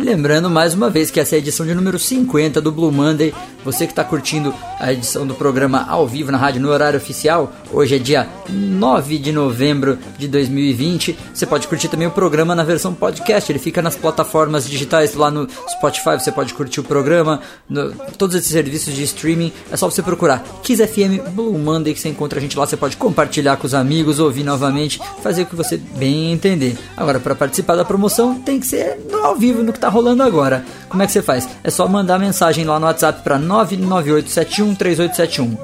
E 0.00 0.02
lembrando 0.02 0.48
mais 0.48 0.72
uma 0.72 0.88
vez 0.88 1.10
que 1.10 1.20
essa 1.20 1.34
é 1.34 1.36
a 1.36 1.40
edição 1.40 1.66
de 1.66 1.74
número 1.74 1.98
50 1.98 2.58
do 2.58 2.72
Blue 2.72 2.90
Monday. 2.90 3.34
Você 3.62 3.84
que 3.84 3.92
está 3.92 4.02
curtindo 4.02 4.54
a 4.78 4.90
edição 4.90 5.26
do 5.26 5.34
programa 5.34 5.84
ao 5.86 6.08
vivo 6.08 6.32
na 6.32 6.38
rádio 6.38 6.62
no 6.62 6.70
horário 6.70 6.96
oficial, 6.96 7.52
hoje 7.70 7.96
é 7.96 7.98
dia 7.98 8.26
9 8.48 9.18
de 9.18 9.30
novembro 9.30 9.98
de 10.16 10.26
2020. 10.26 11.18
Você 11.34 11.44
pode 11.44 11.68
curtir 11.68 11.88
também 11.88 12.08
o 12.08 12.10
programa 12.10 12.54
na 12.54 12.64
versão 12.64 12.94
podcast, 12.94 13.52
ele 13.52 13.58
fica 13.58 13.82
nas 13.82 13.94
plataformas 13.94 14.66
digitais 14.66 15.14
lá 15.14 15.30
no 15.30 15.46
Spotify. 15.68 16.18
Você 16.18 16.32
pode 16.32 16.54
curtir 16.54 16.80
o 16.80 16.84
programa, 16.84 17.42
no, 17.68 17.92
todos 18.16 18.34
esses 18.34 18.50
serviços 18.50 18.94
de 18.94 19.02
streaming. 19.02 19.52
É 19.70 19.76
só 19.76 19.90
você 19.90 20.02
procurar 20.02 20.42
Kiss 20.62 20.82
FM 20.86 21.28
Blue 21.34 21.58
Monday 21.58 21.92
que 21.92 22.00
você 22.00 22.08
encontra 22.08 22.38
a 22.38 22.42
gente 22.42 22.56
lá. 22.56 22.64
Você 22.64 22.78
pode 22.78 22.96
compartilhar 22.96 23.58
com 23.58 23.66
os 23.66 23.74
amigos, 23.74 24.18
ouvir 24.18 24.44
novamente, 24.44 24.98
fazer 25.22 25.42
o 25.42 25.46
que 25.46 25.54
você 25.54 25.76
bem 25.76 26.32
entender. 26.32 26.78
Agora, 26.96 27.20
para 27.20 27.34
participar 27.34 27.76
da 27.76 27.84
promoção, 27.84 28.40
tem 28.40 28.58
que 28.58 28.66
ser 28.66 28.98
ao 29.22 29.36
vivo 29.36 29.62
no 29.62 29.74
que 29.74 29.78
tá 29.78 29.89
rolando 29.90 30.22
agora. 30.22 30.64
Como 30.88 31.02
é 31.02 31.06
que 31.06 31.12
você 31.12 31.20
faz? 31.20 31.46
É 31.62 31.70
só 31.70 31.86
mandar 31.86 32.18
mensagem 32.18 32.64
lá 32.64 32.80
no 32.80 32.86
WhatsApp 32.86 33.22
para 33.22 33.38
998713871, 33.38 35.58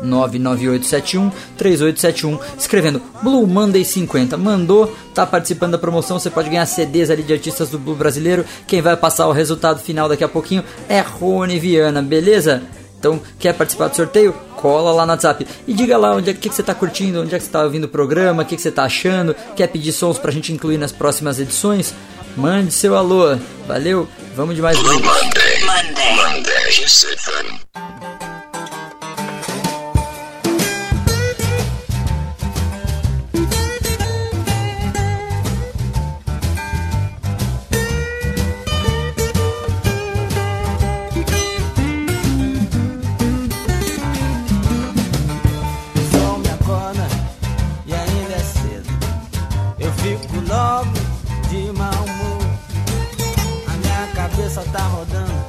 998713871, 1.60 2.38
escrevendo 2.58 3.00
Blue 3.22 3.46
Monday 3.46 3.84
50. 3.84 4.36
Mandou, 4.36 4.94
tá 5.14 5.26
participando 5.26 5.72
da 5.72 5.78
promoção, 5.78 6.18
você 6.18 6.30
pode 6.30 6.50
ganhar 6.50 6.66
CDs 6.66 7.10
ali 7.10 7.22
de 7.22 7.32
artistas 7.32 7.70
do 7.70 7.78
Blue 7.78 7.94
brasileiro. 7.94 8.44
Quem 8.66 8.82
vai 8.82 8.96
passar 8.96 9.26
o 9.26 9.32
resultado 9.32 9.80
final 9.80 10.08
daqui 10.08 10.24
a 10.24 10.28
pouquinho 10.28 10.64
é 10.88 11.00
Rony 11.00 11.58
Viana, 11.58 12.02
beleza? 12.02 12.62
Então, 12.98 13.20
quer 13.38 13.54
participar 13.54 13.88
do 13.88 13.96
sorteio? 13.96 14.34
Cola 14.56 14.90
lá 14.90 15.04
no 15.04 15.12
WhatsApp 15.12 15.46
e 15.66 15.74
diga 15.74 15.98
lá 15.98 16.14
onde 16.14 16.30
é 16.30 16.32
que, 16.32 16.48
que 16.48 16.54
você 16.54 16.62
está 16.62 16.74
curtindo, 16.74 17.20
onde 17.20 17.34
é 17.34 17.38
que 17.38 17.44
você 17.44 17.48
está 17.48 17.62
ouvindo 17.62 17.84
o 17.84 17.88
programa, 17.88 18.42
o 18.42 18.46
que, 18.46 18.56
que 18.56 18.62
você 18.62 18.70
está 18.70 18.84
achando, 18.84 19.36
quer 19.54 19.66
pedir 19.68 19.92
sons 19.92 20.18
para 20.18 20.30
a 20.30 20.34
gente 20.34 20.52
incluir 20.52 20.78
nas 20.78 20.92
próximas 20.92 21.38
edições? 21.38 21.94
Mande 22.36 22.70
seu 22.72 22.94
alô. 22.96 23.36
Valeu, 23.66 24.08
vamos 24.34 24.54
de 24.54 24.62
mais 24.62 24.78
um. 24.78 24.82
Monday. 24.82 25.64
Monday. 25.64 26.16
Monday. 26.16 26.46
Cabeça 54.56 54.62
tá 54.72 54.82
rodando. 54.84 55.44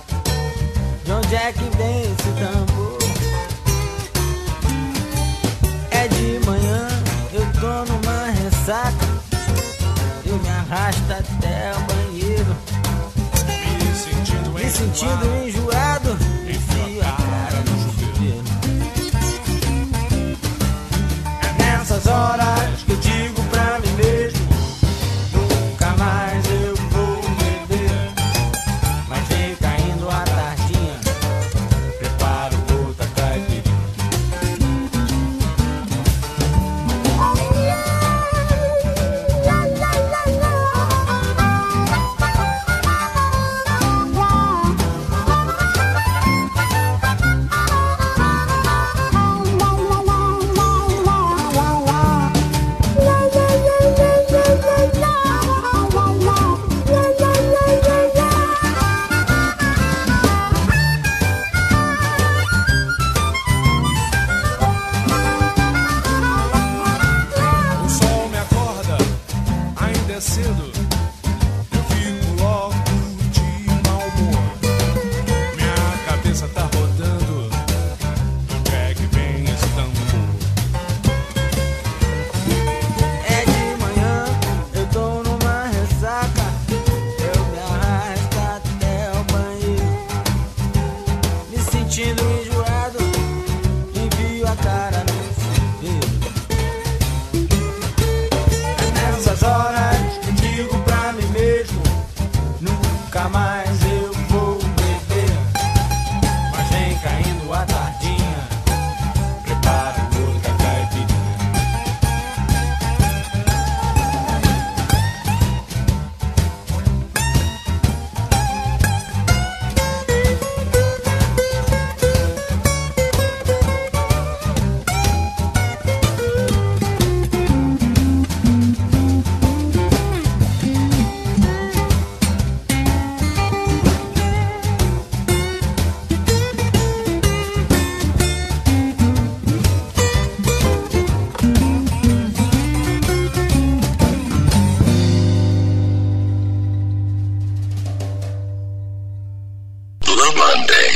De 1.06 1.12
onde 1.12 1.36
é 1.36 1.54
que 1.54 1.78
vem 1.78 2.02
esse 2.02 2.32
tambor? 2.40 2.98
É 5.92 6.08
de 6.10 6.46
manhã, 6.46 6.88
eu 7.32 7.42
tô 7.62 7.86
numa 7.92 8.26
ressaca. 8.32 9.08
Eu 10.26 10.38
me 10.38 10.50
arrasto 10.50 11.14
até 11.14 11.72
o 11.74 11.80
banheiro. 11.82 12.58
Me 14.54 14.70
sentindo 14.70 15.48
enjoado. 15.48 15.67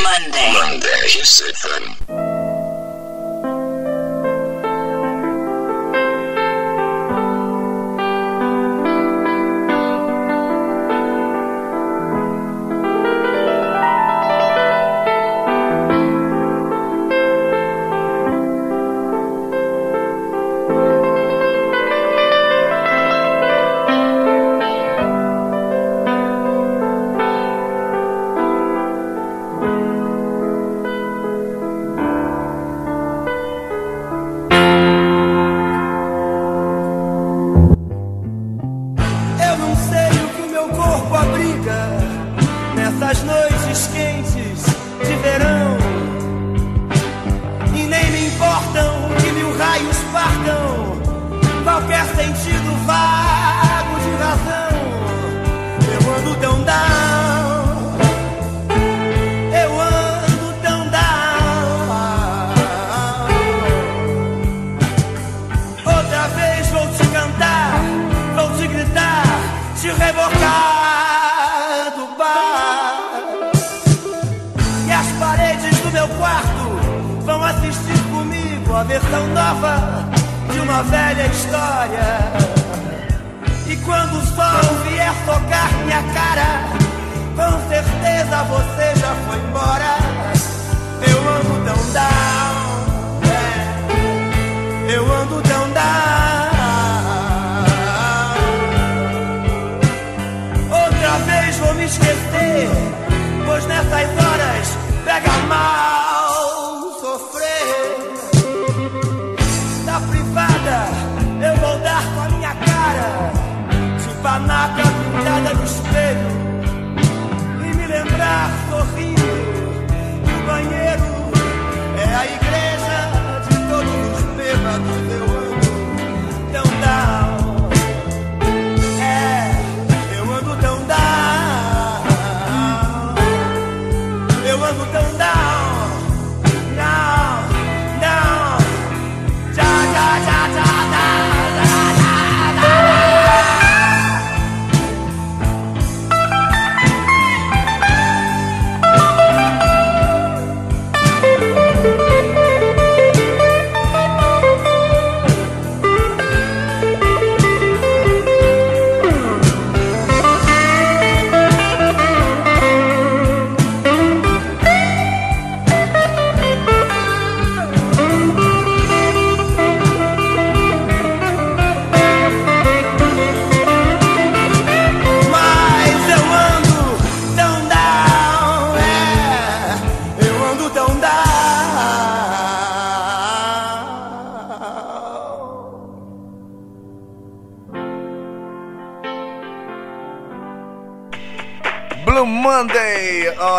Monday. 0.01 0.53
Monday. 0.53 0.53
Monday. 0.53 1.07
Kiss 1.07 1.41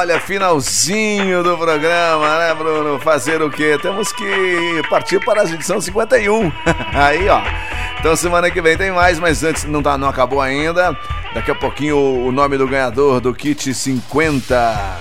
Olha, 0.03 0.19
finalzinho 0.19 1.45
do 1.45 1.57
programa, 1.57 2.37
né, 2.37 2.53
Bruno? 2.53 2.99
Fazer 2.99 3.41
o 3.41 3.49
quê? 3.49 3.79
Temos 3.81 4.11
que 4.11 4.83
partir 4.91 5.25
para 5.25 5.43
a 5.43 5.45
edição 5.45 5.81
51. 5.81 6.51
Aí, 6.93 7.29
ó. 7.29 7.41
Então 8.01 8.17
semana 8.17 8.51
que 8.51 8.61
vem 8.61 8.77
tem 8.77 8.91
mais, 8.91 9.21
mas 9.21 9.45
antes 9.45 9.63
não, 9.63 9.81
tá, 9.81 9.97
não 9.97 10.09
acabou 10.09 10.41
ainda. 10.41 10.99
Daqui 11.33 11.53
a 11.53 11.55
pouquinho 11.55 11.97
o, 11.97 12.27
o 12.27 12.33
nome 12.33 12.59
do 12.59 12.67
ganhador 12.67 13.21
do 13.21 13.33
kit 13.33 13.73
50. 13.73 14.99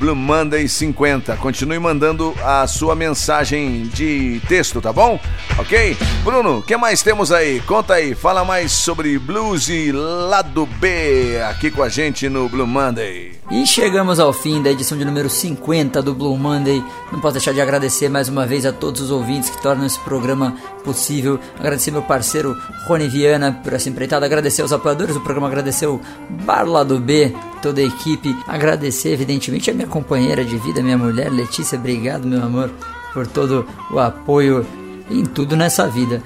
Blue 0.00 0.16
Monday 0.16 0.66
50. 0.66 1.36
Continue 1.36 1.78
mandando 1.78 2.34
a 2.42 2.66
sua 2.66 2.96
mensagem 2.96 3.86
de 3.94 4.42
texto, 4.48 4.80
tá 4.80 4.92
bom? 4.92 5.20
Ok? 5.58 5.96
Bruno, 6.24 6.58
o 6.58 6.62
que 6.62 6.76
mais 6.76 7.02
temos 7.02 7.30
aí? 7.30 7.60
Conta 7.60 7.94
aí, 7.94 8.16
fala 8.16 8.44
mais 8.44 8.72
sobre 8.72 9.16
blues 9.16 9.68
e 9.68 9.92
lado 9.92 10.66
B 10.66 11.40
aqui 11.48 11.70
com 11.70 11.84
a 11.84 11.88
gente 11.88 12.28
no 12.28 12.48
Blue 12.48 12.66
Monday. 12.66 13.39
E 13.50 13.66
chegamos 13.66 14.20
ao 14.20 14.32
fim 14.32 14.62
da 14.62 14.70
edição 14.70 14.96
de 14.96 15.04
número 15.04 15.28
50 15.28 16.00
do 16.00 16.14
Blue 16.14 16.38
Monday. 16.38 16.84
Não 17.10 17.20
posso 17.20 17.32
deixar 17.32 17.52
de 17.52 17.60
agradecer 17.60 18.08
mais 18.08 18.28
uma 18.28 18.46
vez 18.46 18.64
a 18.64 18.72
todos 18.72 19.00
os 19.00 19.10
ouvintes 19.10 19.50
que 19.50 19.60
tornam 19.60 19.84
esse 19.84 19.98
programa 19.98 20.54
possível. 20.84 21.36
Agradecer 21.58 21.90
meu 21.90 22.02
parceiro 22.02 22.56
Rony 22.86 23.08
Viana 23.08 23.60
por 23.64 23.72
essa 23.72 23.88
empreitada. 23.88 24.24
Agradecer 24.24 24.62
aos 24.62 24.72
apoiadores 24.72 25.16
do 25.16 25.20
programa. 25.20 25.48
Agradecer 25.48 25.86
o 25.86 26.00
Bar 26.44 26.64
Lado 26.64 27.00
B 27.00 27.34
toda 27.60 27.80
a 27.80 27.84
equipe. 27.84 28.36
Agradecer, 28.46 29.14
evidentemente, 29.14 29.68
a 29.68 29.74
minha 29.74 29.88
companheira 29.88 30.44
de 30.44 30.56
vida, 30.56 30.80
minha 30.80 30.96
mulher, 30.96 31.28
Letícia. 31.28 31.76
Obrigado, 31.76 32.28
meu 32.28 32.44
amor, 32.44 32.70
por 33.12 33.26
todo 33.26 33.66
o 33.90 33.98
apoio 33.98 34.64
em 35.10 35.24
tudo 35.24 35.56
nessa 35.56 35.88
vida. 35.88 36.22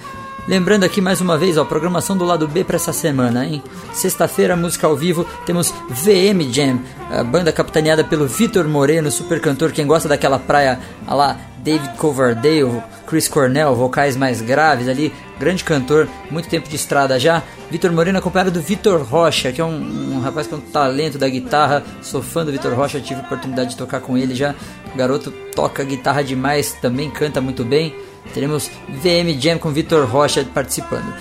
Lembrando 0.47 0.85
aqui 0.85 1.01
mais 1.01 1.23
uma 1.23 1.39
vez, 1.39 1.57
ó, 1.57 1.65
programação 1.65 2.19
do 2.19 2.25
lado 2.25 2.47
B 2.47 2.65
para 2.65 2.77
essa 2.77 2.93
semana, 2.93 3.47
hein? 3.47 3.63
Sexta-feira, 3.95 4.55
música 4.55 4.87
ao 4.87 4.95
vivo, 4.95 5.27
temos 5.47 5.73
VM 5.89 6.53
Jam, 6.53 6.81
a 7.11 7.25
banda 7.25 7.51
capitaneada 7.51 8.05
pelo 8.05 8.27
Vitor 8.27 8.69
Moreno, 8.69 9.11
super 9.11 9.41
cantor, 9.41 9.73
quem 9.73 9.87
gosta 9.87 10.07
daquela 10.07 10.39
praia 10.39 10.79
a 11.07 11.15
lá, 11.15 11.41
David 11.61 11.97
Coverdale, 11.97 12.83
Chris 13.07 13.27
Cornell, 13.27 13.75
vocais 13.75 14.19
mais 14.19 14.43
graves 14.43 14.87
ali, 14.87 15.15
grande 15.41 15.65
cantor, 15.65 16.07
muito 16.31 16.47
tempo 16.47 16.69
de 16.69 16.77
estrada 16.77 17.19
já. 17.19 17.43
Vitor 17.71 17.91
Moreno 17.91 18.19
acompanhado 18.19 18.51
do 18.51 18.61
Vitor 18.61 19.03
Rocha, 19.03 19.51
que 19.51 19.63
é 19.63 19.65
um, 19.65 20.17
um 20.17 20.21
rapaz 20.21 20.47
com 20.47 20.57
um 20.57 20.61
talento 20.61 21.17
da 21.17 21.29
guitarra, 21.29 21.83
sou 22.03 22.23
fã 22.23 22.45
do 22.45 22.53
Vitor 22.53 22.75
Rocha, 22.75 23.01
tive 23.01 23.23
oportunidade 23.23 23.71
de 23.71 23.77
tocar 23.79 24.01
com 24.01 24.19
ele 24.19 24.35
já. 24.35 24.55
O 24.93 24.99
garoto 24.99 25.31
toca 25.57 25.83
guitarra 25.83 26.23
demais, 26.23 26.73
também 26.83 27.11
canta 27.11 27.41
muito 27.41 27.65
bem. 27.65 27.97
Teremos 28.33 28.71
VM 28.89 29.39
Jam 29.39 29.59
com 29.59 29.71
Vitor 29.71 30.07
Rocha 30.07 30.45
participando. 30.53 31.15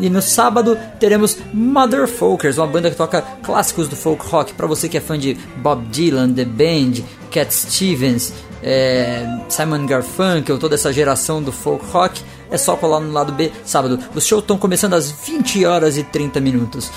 E 0.00 0.08
no 0.08 0.22
sábado 0.22 0.78
teremos 1.00 1.38
Motherfolkers, 1.52 2.58
uma 2.58 2.66
banda 2.66 2.90
que 2.90 2.96
toca 2.96 3.22
clássicos 3.42 3.88
do 3.88 3.96
folk 3.96 4.24
rock. 4.28 4.52
Para 4.54 4.66
você 4.66 4.88
que 4.88 4.96
é 4.96 5.00
fã 5.00 5.18
de 5.18 5.34
Bob 5.56 5.84
Dylan, 5.86 6.32
The 6.32 6.44
Band, 6.44 7.02
Cat 7.30 7.52
Stevens, 7.52 8.32
é, 8.62 9.26
Simon 9.48 9.86
Garfunkel, 9.86 10.58
toda 10.58 10.74
essa 10.74 10.92
geração 10.92 11.42
do 11.42 11.50
folk 11.50 11.84
rock, 11.86 12.22
é 12.50 12.56
só 12.56 12.76
colar 12.76 13.00
no 13.00 13.12
lado 13.12 13.32
B 13.32 13.50
sábado. 13.64 13.98
Os 14.14 14.26
shows 14.26 14.42
estão 14.42 14.56
começando 14.58 14.94
às 14.94 15.10
20 15.10 15.64
horas 15.64 15.96
e 15.96 16.04
30 16.04 16.40
minutos. 16.40 16.90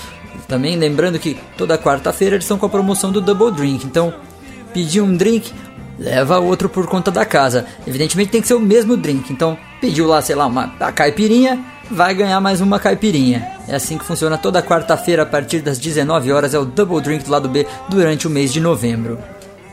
Também 0.46 0.76
lembrando 0.76 1.18
que 1.18 1.38
toda 1.56 1.78
quarta-feira 1.78 2.36
eles 2.36 2.44
estão 2.44 2.58
com 2.58 2.66
a 2.66 2.68
promoção 2.68 3.10
do 3.10 3.20
Double 3.20 3.50
Drink. 3.50 3.86
Então, 3.86 4.14
pedir 4.72 5.00
um 5.00 5.16
drink, 5.16 5.52
leva 5.98 6.38
outro 6.38 6.68
por 6.68 6.86
conta 6.86 7.10
da 7.10 7.24
casa. 7.24 7.66
Evidentemente 7.86 8.30
tem 8.30 8.40
que 8.40 8.48
ser 8.48 8.54
o 8.54 8.60
mesmo 8.60 8.96
drink. 8.96 9.32
Então, 9.32 9.56
pediu 9.80 10.06
lá, 10.06 10.20
sei 10.20 10.34
lá, 10.34 10.46
uma 10.46 10.68
caipirinha, 10.92 11.64
vai 11.90 12.14
ganhar 12.14 12.40
mais 12.40 12.60
uma 12.60 12.78
caipirinha. 12.78 13.46
É 13.68 13.76
assim 13.76 13.98
que 13.98 14.04
funciona 14.04 14.38
toda 14.38 14.62
quarta-feira 14.62 15.22
a 15.22 15.26
partir 15.26 15.60
das 15.60 15.78
19 15.78 16.32
horas 16.32 16.54
é 16.54 16.58
o 16.58 16.64
Double 16.64 17.00
Drink 17.00 17.24
do 17.24 17.30
lado 17.30 17.48
B 17.48 17.66
durante 17.88 18.26
o 18.26 18.30
mês 18.30 18.52
de 18.52 18.60
novembro. 18.60 19.18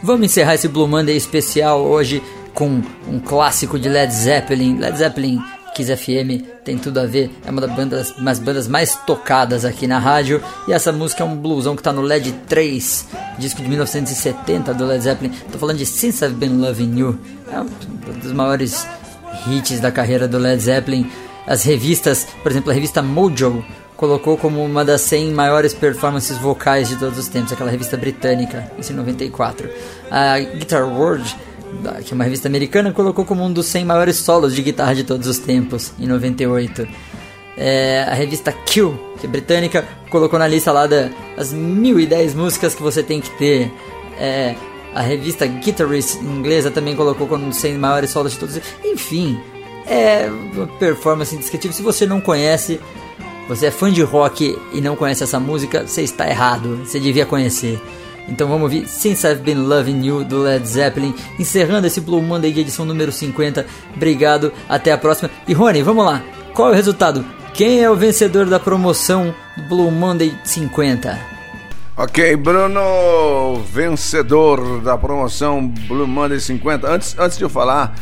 Vamos 0.04 0.26
encerrar 0.26 0.56
esse 0.56 0.68
Blue 0.68 0.88
Monday 0.88 1.16
especial 1.16 1.82
hoje 1.82 2.24
com 2.54 2.82
um 3.08 3.20
clássico 3.20 3.78
de 3.78 3.88
Led 3.88 4.14
Zeppelin. 4.14 4.78
Led 4.78 4.98
Zeppelin 4.98 5.40
Kiss 5.74 5.96
FM 5.96 6.44
tem 6.64 6.78
tudo 6.78 7.00
a 7.00 7.06
ver, 7.06 7.32
é 7.46 7.52
uma 7.52 7.62
das 7.62 7.76
bandas, 7.76 8.12
umas 8.12 8.40
bandas 8.40 8.68
mais 8.68 8.96
tocadas 9.08 9.66
aqui 9.66 9.88
na 9.88 10.00
rádio. 10.00 10.42
E 10.68 10.74
essa 10.74 10.92
música 10.92 11.24
é 11.24 11.26
um 11.26 11.36
bluesão 11.36 11.76
que 11.76 11.84
tá 11.84 11.94
no 11.94 12.02
LED 12.02 12.34
3, 12.48 13.08
disco 13.38 13.62
de 13.62 13.70
1970 13.70 14.74
do 14.74 14.86
Led 14.86 15.04
Zeppelin. 15.04 15.32
Tô 15.52 15.58
falando 15.58 15.78
de 15.78 15.86
Since 15.86 16.26
I've 16.26 16.36
Been 16.36 16.60
Loving 16.60 17.00
You, 17.00 17.20
é 17.52 17.60
um 17.60 18.20
dos 18.20 18.32
maiores 18.34 18.86
hits 19.48 19.80
da 19.80 19.92
carreira 19.92 20.28
do 20.28 20.38
Led 20.38 20.62
Zeppelin. 20.62 21.10
As 21.48 21.64
revistas, 21.64 22.28
por 22.44 22.52
exemplo, 22.52 22.72
a 22.72 22.74
revista 22.74 23.02
Mojo 23.02 23.64
colocou 23.96 24.36
como 24.36 24.64
uma 24.64 24.84
das 24.84 25.02
100 25.02 25.32
maiores 25.32 25.74
performances 25.74 26.38
vocais 26.38 26.90
de 26.90 26.96
todos 26.96 27.20
os 27.20 27.28
tempos, 27.28 27.54
aquela 27.54 27.70
revista 27.70 27.96
britânica, 27.96 28.72
isso 28.80 28.92
em 28.92 28.96
94. 28.96 29.70
A 30.10 30.40
Guitar 30.40 30.88
World 30.88 31.36
que 32.06 32.14
uma 32.14 32.24
revista 32.24 32.48
americana, 32.48 32.92
colocou 32.92 33.26
como 33.26 33.44
um 33.44 33.52
dos 33.52 33.66
100 33.68 33.86
maiores 33.86 34.18
solos 34.18 34.56
de 34.56 34.62
guitarra 34.62 34.96
de 34.96 35.04
todos 35.04 35.28
os 35.28 35.40
tempos, 35.40 35.92
em 36.00 36.08
98. 36.08 36.88
É, 37.58 38.06
a 38.08 38.14
revista 38.14 38.52
Q, 38.52 38.94
que 39.20 39.26
é 39.26 39.30
britânica, 39.30 39.88
colocou 40.10 40.40
na 40.40 40.48
lista 40.48 40.72
lá 40.72 40.88
das 40.88 41.54
1010 41.54 42.34
músicas 42.34 42.74
que 42.74 42.82
você 42.82 43.04
tem 43.04 43.22
que 43.22 43.30
ter. 43.38 43.72
É, 44.20 44.56
a 44.94 45.02
revista 45.02 45.46
Guitarist 45.46 46.16
inglesa 46.22 46.70
também 46.70 46.96
colocou 46.96 47.28
como 47.28 47.46
um 47.46 47.50
dos 47.50 47.58
100 47.58 47.78
maiores 47.78 48.10
solos 48.10 48.34
de 48.34 48.40
todos. 48.40 48.60
Enfim, 48.84 49.40
é 49.86 50.30
uma 50.54 50.68
performance 50.68 51.34
indescritível. 51.34 51.76
Se 51.76 51.82
você 51.82 52.06
não 52.06 52.20
conhece, 52.20 52.80
você 53.48 53.68
é 53.68 53.72
fã 53.72 53.92
de 53.92 54.02
rock 54.02 54.58
e 54.74 54.82
não 54.82 54.96
conhece 54.96 55.24
essa 55.24 55.40
música, 55.40 55.86
você 55.88 56.02
está 56.02 56.30
errado. 56.30 56.78
Você 56.86 57.00
devia 57.00 57.26
conhecer. 57.26 57.80
Então 58.28 58.48
vamos 58.48 58.64
ouvir 58.64 58.88
Since 58.88 59.28
I've 59.28 59.42
Been 59.42 59.68
Loving 59.68 60.06
You 60.06 60.24
do 60.24 60.42
Led 60.42 60.68
Zeppelin, 60.68 61.14
encerrando 61.40 61.88
esse 61.88 62.02
Blue 62.02 62.22
Monday 62.22 62.52
de 62.52 62.62
edição 62.62 62.86
número 62.86 63.12
50. 63.12 63.66
Obrigado, 63.96 64.52
até 64.70 64.92
a 64.92 64.98
próxima. 64.98 65.30
E 65.48 65.54
Rony, 65.54 65.82
vamos 65.82 66.06
lá. 66.06 66.24
Qual 66.54 66.70
é 66.70 66.72
o 66.72 66.76
resultado? 66.76 67.26
Quem 67.54 67.82
é 67.82 67.90
o 67.90 67.96
vencedor 67.96 68.46
da 68.46 68.60
promoção 68.60 69.34
Blue 69.68 69.92
Monday 69.92 70.34
50? 70.44 71.20
Ok, 71.98 72.36
Bruno, 72.38 73.62
vencedor 73.72 74.82
da 74.82 74.98
promoção 74.98 75.68
Blue 75.88 76.08
Monday 76.08 76.40
50. 76.40 76.90
Antes, 76.90 77.16
antes 77.20 77.38
de 77.38 77.44
eu 77.44 77.50
falar, 77.50 77.94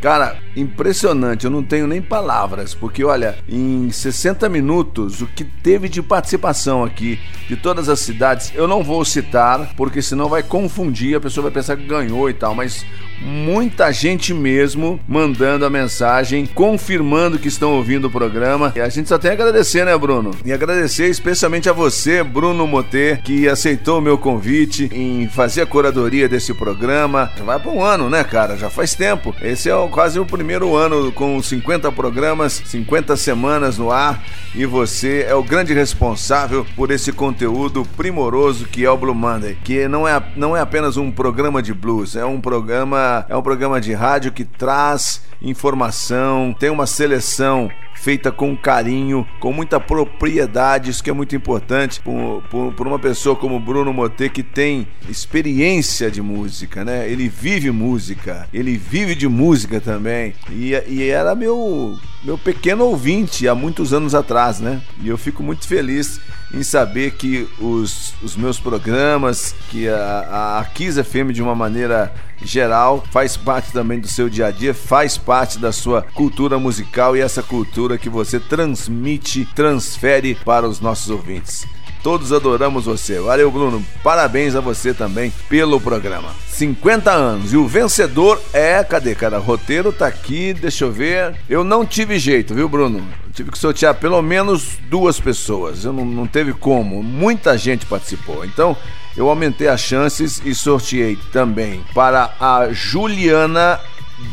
Cara, 0.00 0.36
impressionante, 0.56 1.44
eu 1.44 1.50
não 1.50 1.62
tenho 1.62 1.86
nem 1.86 2.00
palavras, 2.00 2.74
porque 2.74 3.04
olha, 3.04 3.36
em 3.48 3.90
60 3.90 4.48
minutos, 4.48 5.20
o 5.20 5.26
que 5.26 5.44
teve 5.44 5.88
de 5.88 6.02
participação 6.02 6.82
aqui 6.82 7.18
de 7.48 7.56
todas 7.56 7.88
as 7.88 8.00
cidades, 8.00 8.52
eu 8.54 8.66
não 8.66 8.82
vou 8.82 9.04
citar, 9.04 9.74
porque 9.76 10.02
senão 10.02 10.28
vai 10.28 10.42
confundir, 10.42 11.16
a 11.16 11.20
pessoa 11.20 11.44
vai 11.44 11.52
pensar 11.52 11.76
que 11.76 11.84
ganhou 11.84 12.28
e 12.28 12.34
tal, 12.34 12.54
mas 12.54 12.84
muita 13.20 13.92
gente 13.92 14.34
mesmo 14.34 15.00
mandando 15.06 15.64
a 15.64 15.70
mensagem, 15.70 16.46
confirmando 16.46 17.38
que 17.38 17.48
estão 17.48 17.74
ouvindo 17.74 18.06
o 18.06 18.10
programa. 18.10 18.72
E 18.76 18.80
a 18.80 18.88
gente 18.88 19.08
só 19.08 19.18
tem 19.18 19.30
a 19.30 19.34
agradecer, 19.34 19.84
né, 19.84 19.96
Bruno? 19.96 20.32
E 20.44 20.52
agradecer 20.52 21.08
especialmente 21.08 21.68
a 21.68 21.72
você, 21.72 22.22
Bruno 22.22 22.66
Moter, 22.66 23.22
que 23.22 23.48
aceitou 23.48 23.98
o 23.98 24.02
meu 24.02 24.18
convite 24.18 24.90
em 24.92 25.28
fazer 25.28 25.62
a 25.62 25.66
curadoria 25.66 26.28
desse 26.28 26.52
programa. 26.54 27.30
Já 27.36 27.44
vai 27.44 27.58
para 27.58 27.70
um 27.70 27.82
ano, 27.82 28.10
né, 28.10 28.22
cara? 28.24 28.56
Já 28.56 28.68
faz 28.68 28.94
tempo. 28.94 29.34
Esse 29.40 29.70
é 29.70 29.88
quase 29.90 30.18
o 30.18 30.26
primeiro 30.26 30.45
ano 30.54 31.12
com 31.12 31.42
50 31.42 31.90
programas, 31.92 32.62
50 32.66 33.16
semanas 33.16 33.78
no 33.78 33.90
ar. 33.90 34.22
E 34.54 34.64
você 34.64 35.26
é 35.28 35.34
o 35.34 35.42
grande 35.42 35.74
responsável 35.74 36.66
por 36.76 36.90
esse 36.90 37.12
conteúdo 37.12 37.86
primoroso 37.96 38.66
que 38.66 38.84
é 38.84 38.90
o 38.90 38.96
Blue 38.96 39.14
Monday, 39.14 39.56
que 39.62 39.86
não 39.88 40.06
é, 40.06 40.22
não 40.36 40.56
é 40.56 40.60
apenas 40.60 40.96
um 40.96 41.10
programa 41.10 41.62
de 41.62 41.74
blues, 41.74 42.16
é 42.16 42.24
um 42.24 42.40
programa 42.40 43.26
é 43.28 43.36
um 43.36 43.42
programa 43.42 43.80
de 43.80 43.92
rádio 43.92 44.32
que 44.32 44.44
traz 44.44 45.22
informação, 45.42 46.54
tem 46.58 46.70
uma 46.70 46.86
seleção 46.86 47.70
feita 47.96 48.30
com 48.30 48.56
carinho, 48.56 49.26
com 49.40 49.52
muita 49.52 49.80
propriedade, 49.80 50.90
isso 50.90 51.02
que 51.02 51.10
é 51.10 51.12
muito 51.12 51.34
importante 51.34 52.00
por, 52.00 52.42
por, 52.50 52.72
por 52.72 52.86
uma 52.86 52.98
pessoa 52.98 53.34
como 53.34 53.58
Bruno 53.58 53.92
Motet 53.92 54.30
que 54.30 54.42
tem 54.42 54.86
experiência 55.08 56.10
de 56.10 56.22
música, 56.22 56.84
né? 56.84 57.10
Ele 57.10 57.28
vive 57.28 57.70
música, 57.70 58.48
ele 58.52 58.76
vive 58.76 59.14
de 59.14 59.26
música 59.26 59.80
também 59.80 60.34
e, 60.50 60.72
e 60.86 61.08
era 61.08 61.34
meu 61.34 61.96
meu 62.22 62.36
pequeno 62.36 62.84
ouvinte 62.84 63.46
há 63.46 63.54
muitos 63.54 63.92
anos 63.92 64.14
atrás, 64.14 64.60
né? 64.60 64.80
E 65.02 65.08
eu 65.08 65.16
fico 65.16 65.42
muito 65.42 65.66
feliz 65.66 66.20
em 66.56 66.62
saber 66.62 67.12
que 67.12 67.46
os, 67.60 68.14
os 68.22 68.34
meus 68.34 68.58
programas, 68.58 69.54
que 69.68 69.88
a, 69.88 70.58
a 70.58 70.64
Kiss 70.64 71.02
FM 71.02 71.30
de 71.32 71.42
uma 71.42 71.54
maneira 71.54 72.12
geral 72.42 73.04
faz 73.10 73.36
parte 73.36 73.72
também 73.72 74.00
do 74.00 74.08
seu 74.08 74.28
dia 74.28 74.46
a 74.46 74.50
dia, 74.50 74.72
faz 74.72 75.18
parte 75.18 75.58
da 75.58 75.70
sua 75.70 76.00
cultura 76.02 76.58
musical 76.58 77.14
e 77.14 77.20
essa 77.20 77.42
cultura 77.42 77.98
que 77.98 78.08
você 78.08 78.40
transmite, 78.40 79.46
transfere 79.54 80.34
para 80.34 80.66
os 80.66 80.80
nossos 80.80 81.10
ouvintes. 81.10 81.66
Todos 82.02 82.32
adoramos 82.32 82.84
você. 82.84 83.18
Valeu, 83.18 83.50
Bruno. 83.50 83.84
Parabéns 84.02 84.54
a 84.54 84.60
você 84.60 84.94
também 84.94 85.32
pelo 85.48 85.80
programa. 85.80 86.28
50 86.48 87.10
anos. 87.10 87.52
E 87.52 87.56
o 87.56 87.66
vencedor 87.66 88.40
é. 88.52 88.82
Cadê, 88.84 89.14
cara? 89.14 89.38
O 89.38 89.42
roteiro 89.42 89.92
tá 89.92 90.06
aqui, 90.06 90.54
deixa 90.54 90.84
eu 90.84 90.92
ver. 90.92 91.34
Eu 91.48 91.64
não 91.64 91.84
tive 91.84 92.18
jeito, 92.18 92.54
viu, 92.54 92.68
Bruno? 92.68 93.06
Tive 93.32 93.50
que 93.50 93.58
sortear 93.58 93.94
pelo 93.94 94.22
menos 94.22 94.78
duas 94.88 95.20
pessoas. 95.20 95.84
Eu 95.84 95.92
não, 95.92 96.04
não 96.04 96.26
teve 96.26 96.52
como. 96.52 97.02
Muita 97.02 97.58
gente 97.58 97.84
participou. 97.84 98.44
Então, 98.44 98.76
eu 99.16 99.28
aumentei 99.28 99.68
as 99.68 99.80
chances 99.80 100.40
e 100.44 100.54
sorteei 100.54 101.18
também 101.32 101.82
para 101.94 102.34
a 102.40 102.68
Juliana 102.72 103.80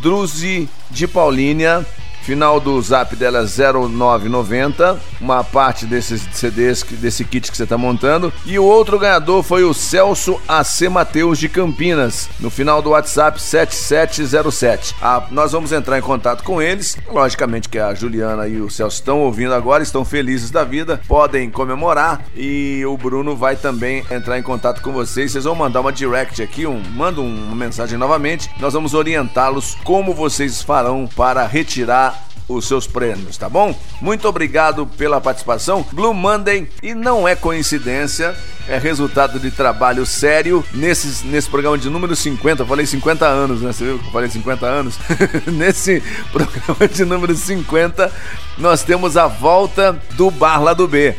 Druzi 0.01 0.69
de 0.89 1.07
Paulínia 1.07 1.85
Final 2.23 2.57
do 2.57 2.81
zap 2.81 3.17
dela 3.17 3.39
é 3.39 3.43
0990, 3.43 4.97
uma 5.19 5.43
parte 5.43 5.85
desses 5.85 6.21
CDs, 6.31 6.81
desse 6.83 7.25
kit 7.25 7.51
que 7.51 7.57
você 7.57 7.63
está 7.63 7.77
montando. 7.77 8.31
E 8.45 8.57
o 8.57 8.63
outro 8.63 8.97
ganhador 8.97 9.43
foi 9.43 9.65
o 9.65 9.73
Celso 9.73 10.39
AC 10.47 10.83
Mateus 10.89 11.37
de 11.37 11.49
Campinas, 11.49 12.29
no 12.39 12.49
final 12.49 12.81
do 12.81 12.91
WhatsApp 12.91 13.41
7707. 13.41 14.95
Ah, 15.01 15.23
nós 15.31 15.51
vamos 15.51 15.73
entrar 15.73 15.99
em 15.99 16.01
contato 16.01 16.45
com 16.45 16.61
eles. 16.61 16.97
Logicamente 17.11 17.67
que 17.67 17.77
a 17.77 17.93
Juliana 17.93 18.47
e 18.47 18.61
o 18.61 18.69
Celso 18.69 18.95
estão 18.95 19.19
ouvindo 19.19 19.53
agora, 19.53 19.83
estão 19.83 20.05
felizes 20.05 20.49
da 20.49 20.63
vida, 20.63 21.01
podem 21.05 21.49
comemorar. 21.49 22.21
E 22.37 22.85
o 22.85 22.95
Bruno 22.95 23.35
vai 23.35 23.57
também 23.57 24.01
entrar 24.09 24.39
em 24.39 24.43
contato 24.43 24.81
com 24.81 24.93
vocês. 24.93 25.33
Vocês 25.33 25.43
vão 25.43 25.55
mandar 25.55 25.81
uma 25.81 25.91
direct 25.91 26.41
aqui, 26.41 26.65
um, 26.65 26.81
manda 26.95 27.19
uma 27.19 27.55
mensagem 27.55 27.97
novamente. 27.97 28.49
Nós 28.61 28.73
vamos 28.73 28.93
orientá-los 28.93 29.75
como 29.83 30.13
vocês 30.13 30.61
farão 30.61 31.05
para 31.17 31.45
retirar 31.45 32.12
os 32.47 32.67
seus 32.67 32.87
prêmios, 32.87 33.37
tá 33.37 33.49
bom? 33.49 33.75
Muito 34.01 34.27
obrigado 34.27 34.85
pela 34.85 35.21
participação. 35.21 35.85
Blue 35.91 36.13
Monday, 36.13 36.69
e 36.81 36.93
não 36.93 37.27
é 37.27 37.35
coincidência, 37.35 38.35
é 38.67 38.77
resultado 38.77 39.39
de 39.39 39.51
trabalho 39.51 40.05
sério 40.05 40.63
nesses, 40.73 41.23
nesse 41.23 41.49
programa 41.49 41.77
de 41.77 41.89
número 41.89 42.15
50. 42.15 42.63
Eu 42.63 42.67
falei 42.67 42.85
50 42.85 43.25
anos, 43.25 43.61
né? 43.61 43.71
Você 43.71 43.85
viu 43.85 43.99
que 43.99 44.07
eu 44.07 44.11
falei 44.11 44.29
50 44.29 44.65
anos? 44.65 44.95
nesse 45.47 46.01
programa 46.31 46.87
de 46.87 47.05
número 47.05 47.35
50, 47.35 48.11
nós 48.57 48.83
temos 48.83 49.17
a 49.17 49.27
volta 49.27 49.99
do 50.11 50.29
Bar 50.31 50.61
lá 50.61 50.73
do 50.73 50.87
B 50.87 51.15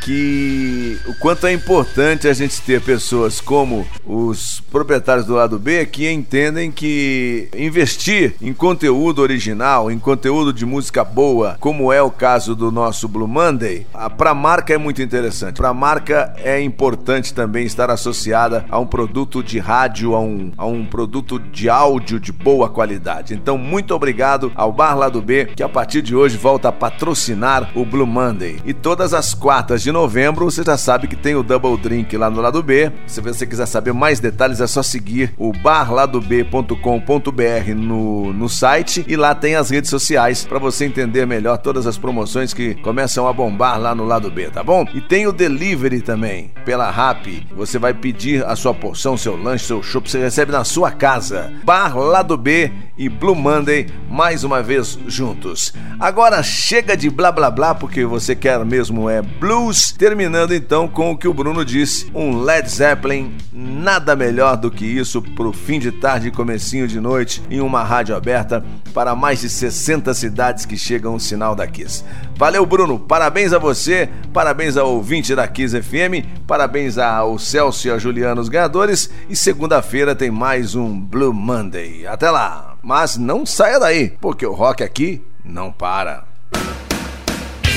que 0.00 0.98
o 1.06 1.14
quanto 1.14 1.46
é 1.46 1.52
importante 1.52 2.26
a 2.26 2.32
gente 2.32 2.60
ter 2.62 2.80
pessoas 2.80 3.40
como 3.40 3.86
os 4.04 4.60
proprietários 4.70 5.26
do 5.26 5.34
lado 5.34 5.58
B 5.58 5.86
que 5.86 6.10
entendem 6.10 6.70
que 6.70 7.48
investir 7.56 8.34
em 8.40 8.52
conteúdo 8.52 9.20
original, 9.20 9.90
em 9.90 9.98
conteúdo 9.98 10.52
de 10.52 10.64
música 10.64 11.04
boa, 11.04 11.56
como 11.60 11.92
é 11.92 12.02
o 12.02 12.10
caso 12.10 12.54
do 12.54 12.70
nosso 12.70 13.08
Blue 13.08 13.28
Monday, 13.28 13.86
para 14.16 14.30
a 14.30 14.34
marca 14.34 14.74
é 14.74 14.78
muito 14.78 15.02
interessante. 15.02 15.56
Para 15.56 15.70
a 15.70 15.74
marca 15.74 16.34
é 16.38 16.60
importante 16.60 17.34
também 17.34 17.66
estar 17.66 17.90
associada 17.90 18.64
a 18.70 18.78
um 18.78 18.86
produto 18.86 19.42
de 19.42 19.58
rádio, 19.58 20.14
a 20.14 20.20
um, 20.20 20.52
a 20.56 20.66
um 20.66 20.84
produto 20.84 21.38
de 21.38 21.68
áudio 21.68 22.18
de 22.18 22.32
boa 22.32 22.68
qualidade. 22.68 23.34
Então, 23.34 23.58
muito 23.58 23.94
obrigado 23.94 24.52
ao 24.54 24.72
Bar 24.72 24.96
Lado 24.96 25.20
B, 25.20 25.46
que 25.56 25.62
a 25.62 25.68
partir 25.68 26.02
de 26.02 26.14
hoje 26.14 26.36
volta 26.36 26.68
a 26.68 26.72
patrocinar 26.72 27.70
o 27.74 27.84
Blue 27.84 28.06
Monday. 28.06 28.60
E 28.64 28.72
todas 28.72 29.12
as 29.12 29.34
quartas 29.34 29.82
de 29.82 29.89
novembro, 29.92 30.44
você 30.44 30.62
já 30.62 30.76
sabe 30.76 31.06
que 31.06 31.16
tem 31.16 31.34
o 31.34 31.42
Double 31.42 31.76
Drink 31.76 32.16
lá 32.16 32.30
no 32.30 32.40
lado 32.40 32.62
B. 32.62 32.90
Se 33.06 33.20
você 33.20 33.46
quiser 33.46 33.66
saber 33.66 33.92
mais 33.92 34.20
detalhes, 34.20 34.60
é 34.60 34.66
só 34.66 34.82
seguir 34.82 35.32
o 35.36 35.52
barladob.com.br 35.52 37.74
no, 37.76 38.32
no 38.32 38.48
site 38.48 39.04
e 39.08 39.16
lá 39.16 39.34
tem 39.34 39.54
as 39.54 39.70
redes 39.70 39.90
sociais 39.90 40.44
para 40.44 40.58
você 40.58 40.84
entender 40.84 41.26
melhor 41.26 41.58
todas 41.58 41.86
as 41.86 41.96
promoções 41.96 42.52
que 42.52 42.74
começam 42.76 43.26
a 43.26 43.32
bombar 43.32 43.80
lá 43.80 43.94
no 43.94 44.04
lado 44.04 44.30
B, 44.30 44.50
tá 44.50 44.62
bom? 44.62 44.86
E 44.94 45.00
tem 45.00 45.26
o 45.26 45.32
delivery 45.32 46.00
também, 46.00 46.50
pela 46.64 46.90
Rap. 46.90 47.46
Você 47.56 47.78
vai 47.78 47.94
pedir 47.94 48.44
a 48.44 48.56
sua 48.56 48.74
porção, 48.74 49.16
seu 49.16 49.36
lanche, 49.36 49.66
seu 49.66 49.82
chopp, 49.82 50.10
você 50.10 50.18
recebe 50.18 50.52
na 50.52 50.64
sua 50.64 50.90
casa. 50.90 51.52
Bar 51.64 51.96
Lado 51.96 52.36
B 52.36 52.70
e 52.96 53.08
Blue 53.08 53.34
Monday 53.34 53.86
mais 54.10 54.44
uma 54.44 54.62
vez 54.62 54.98
juntos. 55.06 55.72
Agora 55.98 56.42
chega 56.42 56.96
de 56.96 57.08
blá 57.08 57.32
blá 57.32 57.50
blá 57.50 57.74
porque 57.74 58.04
você 58.04 58.34
quer 58.34 58.62
mesmo 58.64 59.08
é 59.08 59.22
blues. 59.22 59.79
Terminando 59.98 60.54
então 60.54 60.88
com 60.88 61.10
o 61.10 61.16
que 61.16 61.28
o 61.28 61.34
Bruno 61.34 61.64
disse, 61.64 62.10
um 62.14 62.40
Led 62.40 62.68
Zeppelin, 62.70 63.36
nada 63.52 64.16
melhor 64.16 64.56
do 64.56 64.70
que 64.70 64.84
isso 64.84 65.20
pro 65.20 65.52
fim 65.52 65.78
de 65.78 65.92
tarde 65.92 66.28
e 66.28 66.30
comecinho 66.30 66.88
de 66.88 67.00
noite 67.00 67.42
em 67.50 67.60
uma 67.60 67.82
rádio 67.82 68.14
aberta 68.14 68.64
para 68.92 69.14
mais 69.14 69.40
de 69.40 69.48
60 69.48 70.12
cidades 70.14 70.64
que 70.64 70.76
chegam 70.76 71.14
o 71.14 71.20
sinal 71.20 71.54
da 71.54 71.66
Kiss. 71.66 72.04
Valeu 72.36 72.64
Bruno, 72.64 72.98
parabéns 72.98 73.52
a 73.52 73.58
você, 73.58 74.08
parabéns 74.32 74.76
ao 74.76 74.92
ouvinte 74.92 75.34
da 75.34 75.46
Kiss 75.46 75.80
FM, 75.80 76.24
parabéns 76.46 76.98
ao 76.98 77.38
Celso 77.38 77.88
e 77.88 77.90
a 77.90 77.98
Juliana 77.98 78.40
os 78.40 78.48
ganhadores 78.48 79.10
e 79.28 79.36
segunda-feira 79.36 80.14
tem 80.14 80.30
mais 80.30 80.74
um 80.74 80.98
Blue 80.98 81.32
Monday. 81.32 82.06
Até 82.06 82.30
lá! 82.30 82.76
Mas 82.82 83.16
não 83.16 83.44
saia 83.44 83.78
daí, 83.78 84.16
porque 84.20 84.46
o 84.46 84.52
rock 84.52 84.82
aqui 84.82 85.22
não 85.44 85.70
para. 85.70 86.29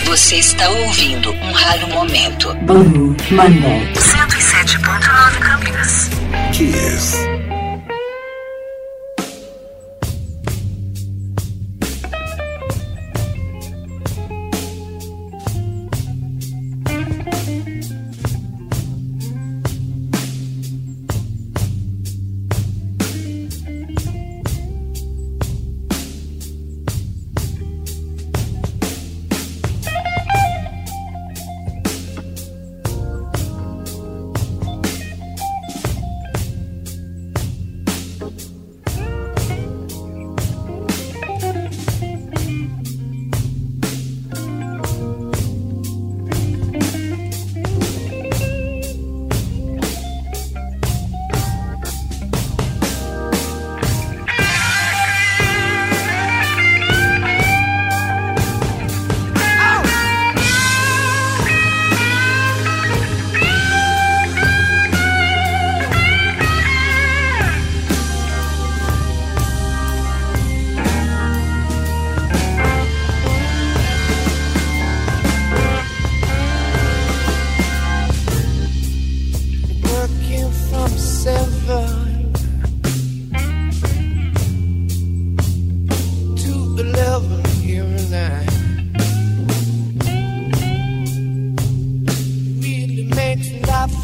Você 0.05 0.35
está 0.35 0.69
ouvindo 0.69 1.31
um 1.31 1.51
raro 1.51 1.87
momento. 1.87 2.53
Blue 2.55 3.15
Monday. 3.31 3.93
107.9 3.93 5.39
Campinas. 5.39 6.09
Kiss. 6.51 7.42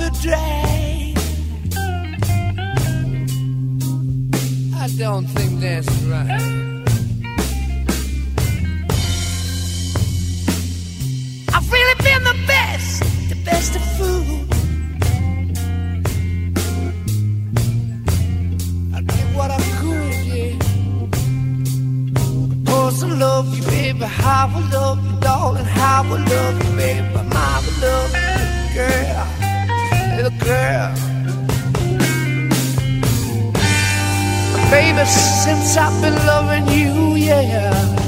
A 0.02 0.10
drag. 0.22 1.18
I 4.76 4.88
don't 4.98 5.26
think 5.28 5.60
that's 5.60 5.90
right. 6.04 6.30
I've 11.54 11.72
really 11.72 11.96
been 12.04 12.24
the 12.24 12.38
best, 12.48 13.04
the 13.30 13.42
best 13.44 13.76
of 13.76 13.84
food. 13.98 14.48
I 18.96 19.02
did 19.02 19.36
what 19.36 19.52
I 19.52 19.60
could, 19.80 20.16
yeah. 20.26 20.70
I 23.02 23.06
love 23.06 23.56
you, 23.56 23.64
baby. 23.64 24.00
How 24.00 24.48
I 24.54 24.70
love 24.72 25.00
you, 25.06 25.20
darling. 25.20 25.64
How 25.64 26.04
I 26.04 26.18
love 26.18 26.64
you, 26.64 26.76
baby. 26.76 27.14
My 27.30 27.62
love 27.82 28.14
you, 28.14 28.76
girl. 28.76 29.39
Girl. 30.28 30.94
Baby, 34.70 35.06
since 35.06 35.78
I've 35.78 36.02
been 36.02 36.14
loving 36.26 36.68
you, 36.68 37.16
yeah. 37.16 37.99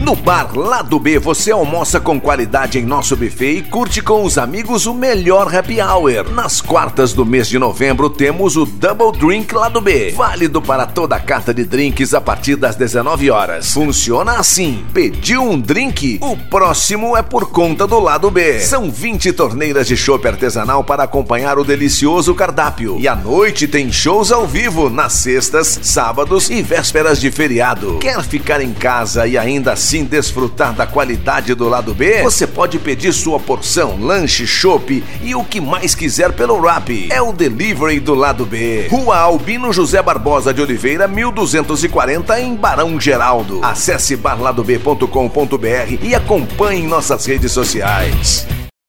No 0.07 0.15
bar 0.15 0.57
Lado 0.57 1.01
B 1.01 1.19
você 1.19 1.51
almoça 1.51 1.99
com 1.99 2.21
qualidade 2.21 2.79
em 2.79 2.85
nosso 2.85 3.17
buffet 3.17 3.59
e 3.59 3.63
curte 3.63 4.01
com 4.01 4.23
os 4.23 4.39
amigos 4.39 4.87
o 4.87 4.95
melhor 4.95 5.53
happy 5.53 5.81
hour. 5.81 6.31
Nas 6.31 6.61
quartas 6.61 7.13
do 7.13 7.27
mês 7.27 7.49
de 7.49 7.59
novembro 7.59 8.09
temos 8.09 8.57
o 8.57 8.65
Double 8.65 9.11
Drink 9.19 9.53
Lado 9.53 9.81
B, 9.81 10.13
válido 10.13 10.63
para 10.63 10.87
toda 10.87 11.17
a 11.17 11.19
carta 11.19 11.53
de 11.53 11.65
drinks 11.65 12.15
a 12.15 12.21
partir 12.21 12.55
das 12.55 12.77
19 12.77 13.33
horas. 13.33 13.73
Funciona 13.73 14.35
assim: 14.35 14.85
pediu 14.95 15.43
um 15.43 15.59
drink, 15.59 16.21
o 16.23 16.37
próximo 16.37 17.17
é 17.17 17.23
por 17.23 17.51
conta 17.51 17.85
do 17.85 17.99
Lado 17.99 18.31
B. 18.31 18.61
São 18.61 18.89
20 18.89 19.33
torneiras 19.33 19.89
de 19.89 19.97
chopp 19.97 20.25
artesanal 20.29 20.85
para 20.85 21.03
acompanhar 21.03 21.59
o 21.59 21.65
delicioso 21.65 22.33
cardápio. 22.33 22.97
E 23.01 23.09
à 23.09 23.17
noite 23.17 23.67
tem 23.67 23.91
shows 23.91 24.31
ao 24.31 24.47
vivo 24.47 24.89
nas 24.89 25.15
sextas, 25.15 25.81
sábados 25.83 26.49
e 26.49 26.63
vésperas 26.63 27.21
de 27.21 27.29
feriado. 27.33 27.99
Quer 27.99 28.23
ficar 28.23 28.61
em 28.61 28.73
casa 28.73 29.27
e 29.27 29.37
ainda 29.37 29.75
assim 29.97 30.05
desfrutar 30.05 30.75
da 30.75 30.87
qualidade 30.87 31.55
do 31.55 31.69
lado 31.69 31.95
B? 31.95 32.23
Você 32.23 32.47
pode 32.47 32.79
pedir 32.79 33.13
sua 33.13 33.41
porção, 33.41 33.99
lanche, 33.99 34.47
chopp 34.47 35.03
e 35.23 35.35
o 35.35 35.43
que 35.43 35.61
mais 35.61 35.95
quiser 35.95 36.33
pelo 36.33 36.61
Rap. 36.61 37.09
É 37.11 37.23
o 37.23 37.33
delivery 37.33 38.01
do 38.01 38.15
lado 38.15 38.45
B. 38.45 38.89
Rua 38.91 39.17
Albino 39.17 39.73
José 39.73 40.03
Barbosa 40.03 40.53
de 40.53 40.61
Oliveira, 40.61 41.09
1240 41.09 42.41
em 42.41 42.55
Barão 42.55 43.01
Geraldo. 43.01 43.61
Acesse 43.63 44.17
barladob.com.br 44.17 45.99
e 46.03 46.15
acompanhe 46.15 46.87
nossas 46.87 47.25
redes 47.25 47.53
sociais. 47.53 48.47